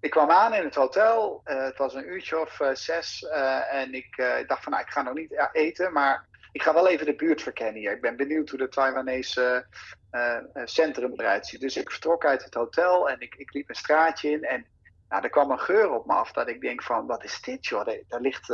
Ik 0.00 0.10
kwam 0.10 0.30
aan 0.30 0.54
in 0.54 0.64
het 0.64 0.74
hotel, 0.74 1.42
uh, 1.44 1.64
het 1.64 1.78
was 1.78 1.94
een 1.94 2.08
uurtje 2.08 2.40
of 2.40 2.60
uh, 2.60 2.74
zes. 2.74 3.22
Uh, 3.22 3.74
en 3.74 3.94
ik 3.94 4.16
dacht 4.46 4.62
van, 4.62 4.72
nou, 4.72 4.84
ik 4.84 4.90
ga 4.90 5.02
nog 5.02 5.14
niet 5.14 5.48
eten, 5.52 5.92
maar 5.92 6.26
ik 6.52 6.62
ga 6.62 6.74
wel 6.74 6.88
even 6.88 7.06
de 7.06 7.14
buurt 7.14 7.42
verkennen 7.42 7.80
hier. 7.80 7.92
Ik 7.92 8.00
ben 8.00 8.16
benieuwd 8.16 8.50
hoe 8.50 8.58
de 8.58 8.68
Taiwanese 8.68 9.66
centrum 10.64 11.12
eruit 11.12 11.46
ziet. 11.46 11.60
Dus 11.60 11.76
ik 11.76 11.90
vertrok 11.90 12.24
uit 12.24 12.44
het 12.44 12.54
hotel 12.54 13.10
en 13.10 13.20
ik, 13.20 13.34
ik 13.34 13.52
liep 13.52 13.68
een 13.68 13.74
straatje 13.74 14.30
in. 14.30 14.44
En 14.44 14.66
nou, 15.08 15.22
er 15.22 15.30
kwam 15.30 15.50
een 15.50 15.60
geur 15.60 15.90
op 15.90 16.06
me 16.06 16.12
af 16.12 16.32
dat 16.32 16.48
ik 16.48 16.60
denk 16.60 16.82
van, 16.82 17.06
wat 17.06 17.24
is 17.24 17.40
dit 17.40 17.66
joh? 17.66 17.84
Daar, 17.84 17.98
daar 18.08 18.20
ligt, 18.20 18.48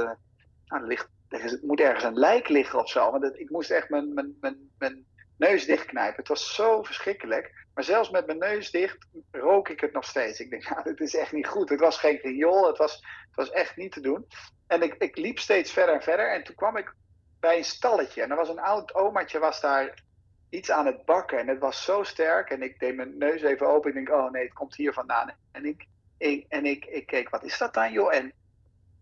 nou, 0.68 0.86
ligt 0.86 1.08
er 1.28 1.58
moet 1.62 1.80
ergens 1.80 2.04
een 2.04 2.18
lijk 2.18 2.48
liggen 2.48 2.78
of 2.78 2.90
zo. 2.90 3.10
Want 3.10 3.38
ik 3.38 3.50
moest 3.50 3.70
echt 3.70 3.88
mijn, 3.88 4.14
mijn, 4.14 4.36
mijn, 4.40 4.70
mijn 4.78 5.06
neus 5.36 5.66
dichtknijpen. 5.66 6.16
Het 6.16 6.28
was 6.28 6.54
zo 6.54 6.82
verschrikkelijk. 6.82 7.66
Maar 7.74 7.84
zelfs 7.84 8.10
met 8.10 8.26
mijn 8.26 8.38
neus 8.38 8.70
dicht 8.70 9.06
rook 9.30 9.68
ik 9.68 9.80
het 9.80 9.92
nog 9.92 10.04
steeds. 10.04 10.40
Ik 10.40 10.50
denk, 10.50 10.62
ja, 10.62 10.82
dit 10.90 11.00
is 11.00 11.14
echt 11.14 11.32
niet 11.32 11.46
goed. 11.46 11.68
Het 11.68 11.80
was 11.80 11.98
geen 11.98 12.18
riool, 12.22 12.66
het 12.66 12.78
was, 12.78 12.92
het 13.26 13.34
was 13.34 13.50
echt 13.50 13.76
niet 13.76 13.92
te 13.92 14.00
doen. 14.00 14.26
En 14.66 14.82
ik, 14.82 14.94
ik 14.94 15.16
liep 15.16 15.38
steeds 15.38 15.72
verder 15.72 15.94
en 15.94 16.02
verder. 16.02 16.32
En 16.32 16.44
toen 16.44 16.54
kwam 16.54 16.76
ik 16.76 16.94
bij 17.40 17.56
een 17.56 17.64
stalletje. 17.64 18.22
En 18.22 18.30
er 18.30 18.36
was 18.36 18.48
een 18.48 18.60
oud 18.60 18.94
omaatje 18.94 19.38
was 19.38 19.60
daar 19.60 20.02
iets 20.50 20.70
aan 20.70 20.86
het 20.86 21.04
bakken. 21.04 21.38
En 21.38 21.48
het 21.48 21.58
was 21.58 21.84
zo 21.84 22.02
sterk. 22.02 22.50
En 22.50 22.62
ik 22.62 22.78
deed 22.78 22.96
mijn 22.96 23.18
neus 23.18 23.42
even 23.42 23.68
open. 23.68 23.88
Ik 23.88 23.94
denk, 23.94 24.10
oh 24.10 24.30
nee, 24.30 24.42
het 24.42 24.52
komt 24.52 24.76
hier 24.76 24.92
vandaan. 24.92 25.32
En 25.52 25.64
ik, 25.64 25.86
ik, 26.18 26.44
en 26.48 26.64
ik, 26.64 26.84
ik 26.84 27.06
keek, 27.06 27.28
wat 27.28 27.44
is 27.44 27.58
dat 27.58 27.74
dan 27.74 27.92
joh? 27.92 28.14
En 28.14 28.32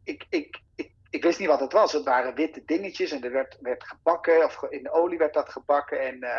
ik, 0.05 0.26
ik, 0.29 0.61
ik 1.16 1.22
wist 1.22 1.38
niet 1.38 1.48
wat 1.48 1.61
het 1.61 1.72
was. 1.72 1.92
Het 1.92 2.05
waren 2.05 2.35
witte 2.35 2.62
dingetjes 2.64 3.11
en 3.11 3.24
er 3.24 3.33
werd, 3.33 3.59
werd 3.61 3.85
gebakken, 3.85 4.44
of 4.44 4.62
in 4.68 4.83
de 4.83 4.92
olie 4.92 5.18
werd 5.18 5.35
dat 5.35 5.48
gebakken. 5.48 6.00
En, 6.00 6.16
uh, 6.16 6.38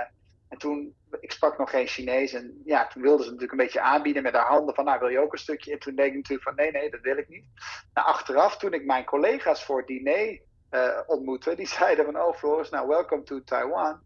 en 0.49 0.57
toen, 0.57 0.95
ik 1.19 1.31
sprak 1.31 1.57
nog 1.57 1.69
geen 1.69 1.87
Chinees. 1.87 2.33
En 2.33 2.61
ja, 2.65 2.87
toen 2.87 3.01
wilden 3.01 3.25
ze 3.25 3.31
natuurlijk 3.31 3.59
een 3.59 3.65
beetje 3.65 3.81
aanbieden 3.81 4.23
met 4.23 4.33
haar 4.33 4.47
handen 4.47 4.75
van, 4.75 4.85
nou 4.85 4.99
wil 4.99 5.09
je 5.09 5.19
ook 5.19 5.33
een 5.33 5.39
stukje? 5.39 5.71
En 5.71 5.79
toen 5.79 5.95
denk 5.95 6.09
ik 6.09 6.15
natuurlijk 6.15 6.47
van, 6.47 6.55
nee, 6.55 6.71
nee, 6.71 6.89
dat 6.89 7.01
wil 7.01 7.17
ik 7.17 7.29
niet. 7.29 7.45
Nou, 7.93 8.07
achteraf, 8.07 8.57
toen 8.57 8.73
ik 8.73 8.85
mijn 8.85 9.05
collega's 9.05 9.65
voor 9.65 9.77
het 9.77 9.87
diner 9.87 10.39
uh, 10.71 10.99
ontmoette, 11.07 11.55
die 11.55 11.67
zeiden 11.79 12.05
van, 12.05 12.21
oh 12.21 12.35
Floris, 12.35 12.69
nou 12.69 12.87
welcome 12.87 13.23
to 13.23 13.43
Taiwan. 13.43 14.05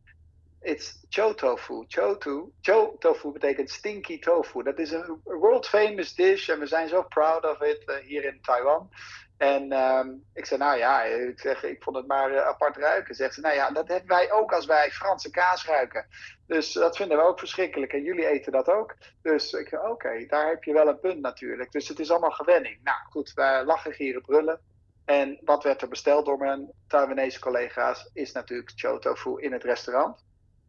It's 0.63 1.05
cho 1.10 1.34
tofu. 1.34 1.86
Cho, 1.88 2.17
to, 2.17 2.51
cho 2.62 2.95
tofu 2.99 3.31
betekent 3.31 3.69
stinky 3.69 4.19
tofu. 4.19 4.63
Dat 4.63 4.79
is 4.79 4.91
een 4.91 5.21
world 5.23 5.67
famous 5.67 6.15
dish 6.15 6.49
en 6.49 6.60
we 6.60 6.65
zijn 6.65 6.88
zo 6.88 7.03
proud 7.03 7.45
of 7.45 7.62
it 7.62 7.84
uh, 7.86 7.95
hier 7.95 8.23
in 8.25 8.41
Taiwan. 8.41 8.89
En 9.41 9.73
um, 9.73 10.23
ik 10.34 10.45
zei, 10.45 10.60
nou 10.60 10.77
ja, 10.77 11.04
ik, 11.04 11.39
zeg, 11.39 11.63
ik 11.63 11.84
vond 11.84 11.95
het 11.95 12.08
maar 12.08 12.32
uh, 12.32 12.47
apart 12.47 12.77
ruiken. 12.77 13.15
Zegt 13.15 13.34
ze, 13.34 13.41
nou 13.41 13.56
ja, 13.56 13.71
dat 13.71 13.88
hebben 13.88 14.08
wij 14.08 14.32
ook 14.32 14.54
als 14.54 14.65
wij 14.65 14.91
Franse 14.91 15.30
kaas 15.30 15.65
ruiken. 15.65 16.06
Dus 16.47 16.73
dat 16.73 16.95
vinden 16.95 17.17
we 17.17 17.23
ook 17.23 17.39
verschrikkelijk. 17.39 17.93
En 17.93 18.04
jullie 18.04 18.27
eten 18.27 18.51
dat 18.51 18.69
ook. 18.69 18.95
Dus 19.21 19.54
ik 19.54 19.67
zei, 19.67 19.88
oké, 19.88 20.25
daar 20.25 20.49
heb 20.49 20.63
je 20.63 20.73
wel 20.73 20.88
een 20.88 20.99
punt 20.99 21.21
natuurlijk. 21.21 21.71
Dus 21.71 21.88
het 21.88 21.99
is 21.99 22.12
allemaal 22.12 22.32
gewenning. 22.32 22.80
Nou 22.84 22.97
goed, 23.10 23.34
wij 23.34 23.65
lachen, 23.65 23.93
gieren, 23.93 24.21
brullen. 24.21 24.60
En 25.06 25.39
wat 25.43 25.63
werd 25.63 25.82
er 25.82 25.88
besteld 25.88 26.25
door 26.25 26.38
mijn 26.38 26.71
Taiwanese 26.88 27.39
collega's 27.39 28.10
is 28.13 28.32
natuurlijk 28.32 28.71
chotofu 28.75 29.41
in 29.41 29.51
het 29.51 29.63
restaurant. 29.63 30.23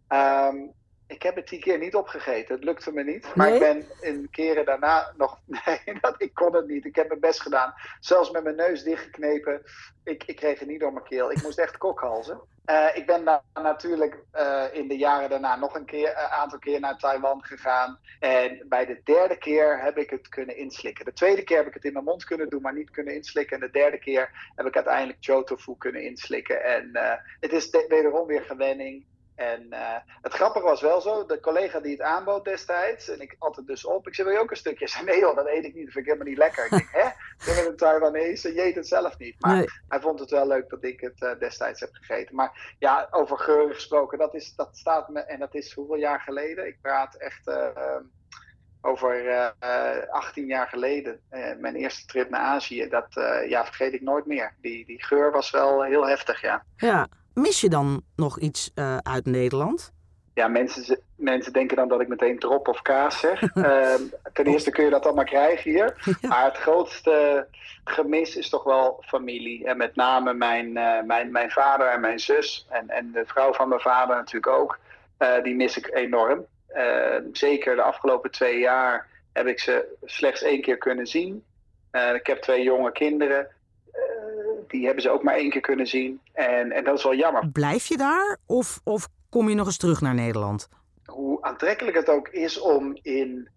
Um, 0.08 0.72
ik 1.12 1.22
heb 1.22 1.36
het 1.36 1.48
die 1.48 1.58
keer 1.58 1.78
niet 1.78 1.94
opgegeten. 1.94 2.54
Het 2.54 2.64
lukte 2.64 2.92
me 2.92 3.04
niet. 3.04 3.34
Maar 3.34 3.52
ik 3.52 3.60
ben 3.60 3.84
in 4.00 4.28
keren 4.30 4.64
daarna 4.64 5.12
nog. 5.16 5.38
Nee, 5.64 5.98
dat, 6.00 6.14
ik 6.18 6.34
kon 6.34 6.54
het 6.54 6.66
niet. 6.66 6.84
Ik 6.84 6.96
heb 6.96 7.08
mijn 7.08 7.20
best 7.20 7.40
gedaan. 7.40 7.74
Zelfs 8.00 8.30
met 8.30 8.42
mijn 8.42 8.56
neus 8.56 8.82
dichtgeknepen. 8.82 9.62
Ik, 10.04 10.24
ik 10.24 10.36
kreeg 10.36 10.58
het 10.58 10.68
niet 10.68 10.80
door 10.80 10.92
mijn 10.92 11.04
keel. 11.04 11.30
Ik 11.30 11.42
moest 11.42 11.58
echt 11.58 11.78
kokhalzen. 11.78 12.40
Uh, 12.66 12.86
ik 12.94 13.06
ben 13.06 13.24
daar 13.24 13.42
natuurlijk 13.54 14.18
uh, 14.34 14.64
in 14.72 14.88
de 14.88 14.96
jaren 14.96 15.30
daarna 15.30 15.56
nog 15.56 15.74
een 15.74 15.84
keer, 15.84 16.10
uh, 16.10 16.32
aantal 16.32 16.58
keer 16.58 16.80
naar 16.80 16.98
Taiwan 16.98 17.44
gegaan. 17.44 17.98
En 18.20 18.64
bij 18.68 18.86
de 18.86 19.00
derde 19.04 19.38
keer 19.38 19.82
heb 19.82 19.98
ik 19.98 20.10
het 20.10 20.28
kunnen 20.28 20.56
inslikken. 20.56 21.04
De 21.04 21.12
tweede 21.12 21.42
keer 21.42 21.56
heb 21.56 21.66
ik 21.66 21.74
het 21.74 21.84
in 21.84 21.92
mijn 21.92 22.04
mond 22.04 22.24
kunnen 22.24 22.48
doen, 22.48 22.62
maar 22.62 22.74
niet 22.74 22.90
kunnen 22.90 23.14
inslikken. 23.14 23.60
En 23.60 23.66
de 23.66 23.78
derde 23.78 23.98
keer 23.98 24.50
heb 24.54 24.66
ik 24.66 24.74
uiteindelijk 24.74 25.18
chotofu 25.20 25.74
kunnen 25.78 26.02
inslikken. 26.02 26.64
En 26.64 26.90
het 27.40 27.52
is 27.52 27.70
wederom 27.88 28.26
weer 28.26 28.42
gewenning. 28.42 29.04
En 29.50 29.66
uh, 29.70 29.96
het 30.22 30.32
grappige 30.32 30.64
was 30.64 30.80
wel 30.80 31.00
zo, 31.00 31.26
de 31.26 31.40
collega 31.40 31.80
die 31.80 31.92
het 31.92 32.00
aanbood 32.00 32.44
destijds, 32.44 33.08
en 33.08 33.20
ik 33.20 33.36
had 33.38 33.56
het 33.56 33.66
dus 33.66 33.84
op, 33.84 34.06
ik 34.06 34.14
zei, 34.14 34.28
wil 34.28 34.36
je 34.36 34.42
ook 34.42 34.50
een 34.50 34.56
stukje? 34.56 34.88
Zei, 34.88 35.04
nee 35.04 35.18
joh, 35.18 35.36
dat 35.36 35.46
eet 35.46 35.64
ik 35.64 35.74
niet, 35.74 35.84
dat 35.84 35.92
vind 35.92 36.06
ik 36.06 36.12
helemaal 36.12 36.26
niet 36.26 36.36
lekker. 36.36 36.64
Ik 36.64 36.70
denk, 36.70 36.88
hè, 36.92 37.06
ik 37.06 37.56
ben 37.56 37.66
een 37.66 37.76
Taiwanese, 37.76 38.54
je 38.54 38.62
eet 38.62 38.74
het 38.74 38.88
zelf 38.88 39.18
niet. 39.18 39.36
Maar 39.40 39.56
nee. 39.56 39.66
hij 39.88 40.00
vond 40.00 40.20
het 40.20 40.30
wel 40.30 40.46
leuk 40.46 40.70
dat 40.70 40.84
ik 40.84 41.00
het 41.00 41.22
uh, 41.22 41.38
destijds 41.38 41.80
heb 41.80 41.90
gegeten. 41.92 42.34
Maar 42.34 42.74
ja, 42.78 43.08
over 43.10 43.38
geuren 43.38 43.74
gesproken, 43.74 44.18
dat, 44.18 44.34
is, 44.34 44.54
dat 44.54 44.76
staat 44.76 45.08
me, 45.08 45.20
en 45.20 45.38
dat 45.38 45.54
is 45.54 45.72
hoeveel 45.72 45.96
jaar 45.96 46.20
geleden? 46.20 46.66
Ik 46.66 46.78
praat 46.82 47.14
echt 47.14 47.48
uh, 47.48 47.96
over 48.80 49.54
18 50.10 50.46
jaar 50.46 50.68
geleden, 50.68 51.20
mijn 51.58 51.74
eerste 51.74 52.06
trip 52.06 52.30
naar 52.30 52.40
Azië. 52.40 52.88
Dat 52.88 53.06
ja, 53.48 53.64
vergeet 53.64 53.92
ik 53.92 54.00
nooit 54.00 54.26
meer. 54.26 54.54
Die, 54.60 54.86
die 54.86 55.04
geur 55.04 55.30
was 55.30 55.50
wel 55.50 55.82
heel 55.82 56.06
heftig, 56.06 56.40
ja. 56.40 56.64
Ja, 56.76 57.08
Mis 57.34 57.60
je 57.60 57.68
dan 57.68 58.02
nog 58.16 58.38
iets 58.38 58.70
uh, 58.74 58.96
uit 58.96 59.26
Nederland? 59.26 59.92
ja, 60.34 60.48
mensen, 60.48 60.98
mensen 61.16 61.52
denken 61.52 61.76
dan 61.76 61.88
dat 61.88 62.00
ik 62.00 62.08
meteen 62.08 62.38
drop 62.38 62.68
of 62.68 62.82
kaas 62.82 63.20
zeg. 63.20 63.42
Ehm, 63.54 64.02
ten 64.32 64.46
eerste 64.46 64.70
kun 64.70 64.84
je 64.84 64.90
dat 64.90 65.14
maar 65.14 65.24
krijgen 65.24 65.70
hier. 65.70 65.96
Maar 66.28 66.44
het 66.44 66.56
grootste 66.56 67.46
gemis 67.84 68.36
is 68.36 68.48
toch 68.48 68.64
wel 68.64 69.02
familie. 69.06 69.66
En 69.66 69.76
met 69.76 69.96
name 69.96 70.34
mijn, 70.34 70.66
uh, 70.66 71.02
mijn, 71.02 71.32
mijn 71.32 71.50
vader 71.50 71.86
en 71.86 72.00
mijn 72.00 72.18
zus. 72.18 72.66
En, 72.70 72.88
en 72.88 73.10
de 73.12 73.22
vrouw 73.26 73.52
van 73.52 73.68
mijn 73.68 73.80
vader 73.80 74.16
natuurlijk 74.16 74.52
ook. 74.52 74.78
Uh, 75.18 75.42
die 75.42 75.54
mis 75.54 75.76
ik 75.76 75.90
enorm. 75.94 76.46
Uh, 76.76 77.16
zeker 77.32 77.76
de 77.76 77.82
afgelopen 77.82 78.30
twee 78.30 78.58
jaar 78.58 79.06
heb 79.32 79.46
ik 79.46 79.60
ze 79.60 79.96
slechts 80.04 80.42
één 80.42 80.60
keer 80.60 80.78
kunnen 80.78 81.06
zien. 81.06 81.44
ik 82.14 82.26
heb 82.26 82.38
twee 82.42 82.62
jonge 82.62 82.92
kinderen. 82.92 83.46
Die 84.72 84.84
hebben 84.84 85.02
ze 85.02 85.10
ook 85.10 85.22
maar 85.22 85.34
één 85.34 85.50
keer 85.50 85.60
kunnen 85.60 85.86
zien. 85.86 86.20
En, 86.32 86.72
en 86.72 86.84
dat 86.84 86.98
is 86.98 87.02
wel 87.02 87.14
jammer. 87.14 87.48
Blijf 87.48 87.86
je 87.86 87.96
daar? 87.96 88.38
Of, 88.46 88.80
of 88.84 89.08
kom 89.30 89.48
je 89.48 89.54
nog 89.54 89.66
eens 89.66 89.76
terug 89.76 90.00
naar 90.00 90.14
Nederland? 90.14 90.68
Hoe 91.04 91.42
aantrekkelijk 91.42 91.96
het 91.96 92.08
ook 92.08 92.28
is 92.28 92.60
om 92.60 92.98
in 93.02 93.48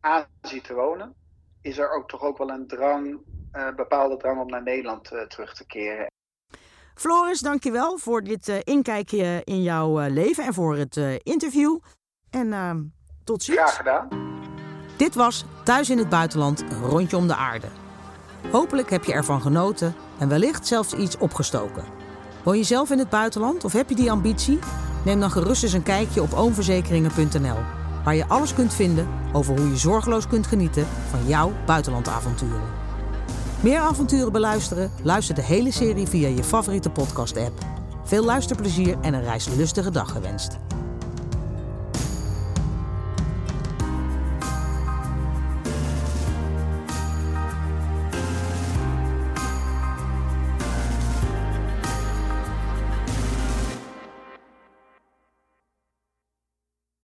Azië 0.00 0.60
te 0.60 0.74
wonen, 0.74 1.14
is 1.62 1.78
er 1.78 1.90
ook 1.90 2.08
toch 2.08 2.22
ook 2.22 2.38
wel 2.38 2.50
een 2.50 2.66
drang, 2.66 3.18
uh, 3.52 3.74
bepaalde 3.76 4.16
drang 4.16 4.40
om 4.40 4.46
naar 4.46 4.62
Nederland 4.62 5.12
uh, 5.12 5.20
terug 5.20 5.54
te 5.54 5.66
keren. 5.66 6.06
Floris, 6.94 7.40
dankjewel 7.40 7.98
voor 7.98 8.22
dit 8.22 8.48
uh, 8.48 8.56
inkijkje 8.64 9.40
in 9.44 9.62
jouw 9.62 10.08
leven 10.08 10.44
en 10.44 10.54
voor 10.54 10.76
het 10.76 10.96
interview. 11.22 11.78
En 12.30 12.52
ehm, 12.52 12.82
tot 13.24 13.42
ziens. 13.42 13.58
Graag 13.58 13.76
gedaan. 13.76 14.08
Dit 14.96 15.14
was 15.14 15.44
Thuis 15.64 15.90
in 15.90 15.98
het 15.98 16.08
Buitenland, 16.08 16.60
een 16.60 16.82
rondje 16.82 17.16
om 17.16 17.26
de 17.26 17.34
aarde. 17.34 17.66
Hopelijk 18.50 18.90
heb 18.90 19.04
je 19.04 19.12
ervan 19.12 19.40
genoten 19.40 19.94
en 20.20 20.28
wellicht 20.28 20.66
zelfs 20.66 20.94
iets 20.94 21.18
opgestoken. 21.18 21.84
Woon 22.42 22.56
je 22.56 22.62
zelf 22.62 22.90
in 22.90 22.98
het 22.98 23.08
buitenland 23.08 23.64
of 23.64 23.72
heb 23.72 23.88
je 23.88 23.94
die 23.94 24.10
ambitie? 24.10 24.58
Neem 25.04 25.20
dan 25.20 25.30
gerust 25.30 25.62
eens 25.62 25.72
een 25.72 25.82
kijkje 25.82 26.22
op 26.22 26.32
oomverzekeringen.nl, 26.32 27.56
waar 28.04 28.14
je 28.14 28.28
alles 28.28 28.54
kunt 28.54 28.74
vinden 28.74 29.08
over 29.32 29.58
hoe 29.58 29.68
je 29.68 29.76
zorgeloos 29.76 30.26
kunt 30.26 30.46
genieten 30.46 30.86
van 31.10 31.26
jouw 31.26 31.52
buitenlandavonturen. 31.66 32.78
Meer 33.60 33.78
avonturen 33.78 34.32
beluisteren? 34.32 34.90
Luister 35.02 35.34
de 35.34 35.42
hele 35.42 35.72
serie 35.72 36.06
via 36.06 36.28
je 36.28 36.44
favoriete 36.44 36.90
podcast-app. 36.90 37.58
Veel 38.04 38.24
luisterplezier 38.24 38.96
en 39.00 39.14
een 39.14 39.22
reislustige 39.22 39.90
dag 39.90 40.12
gewenst. 40.12 40.58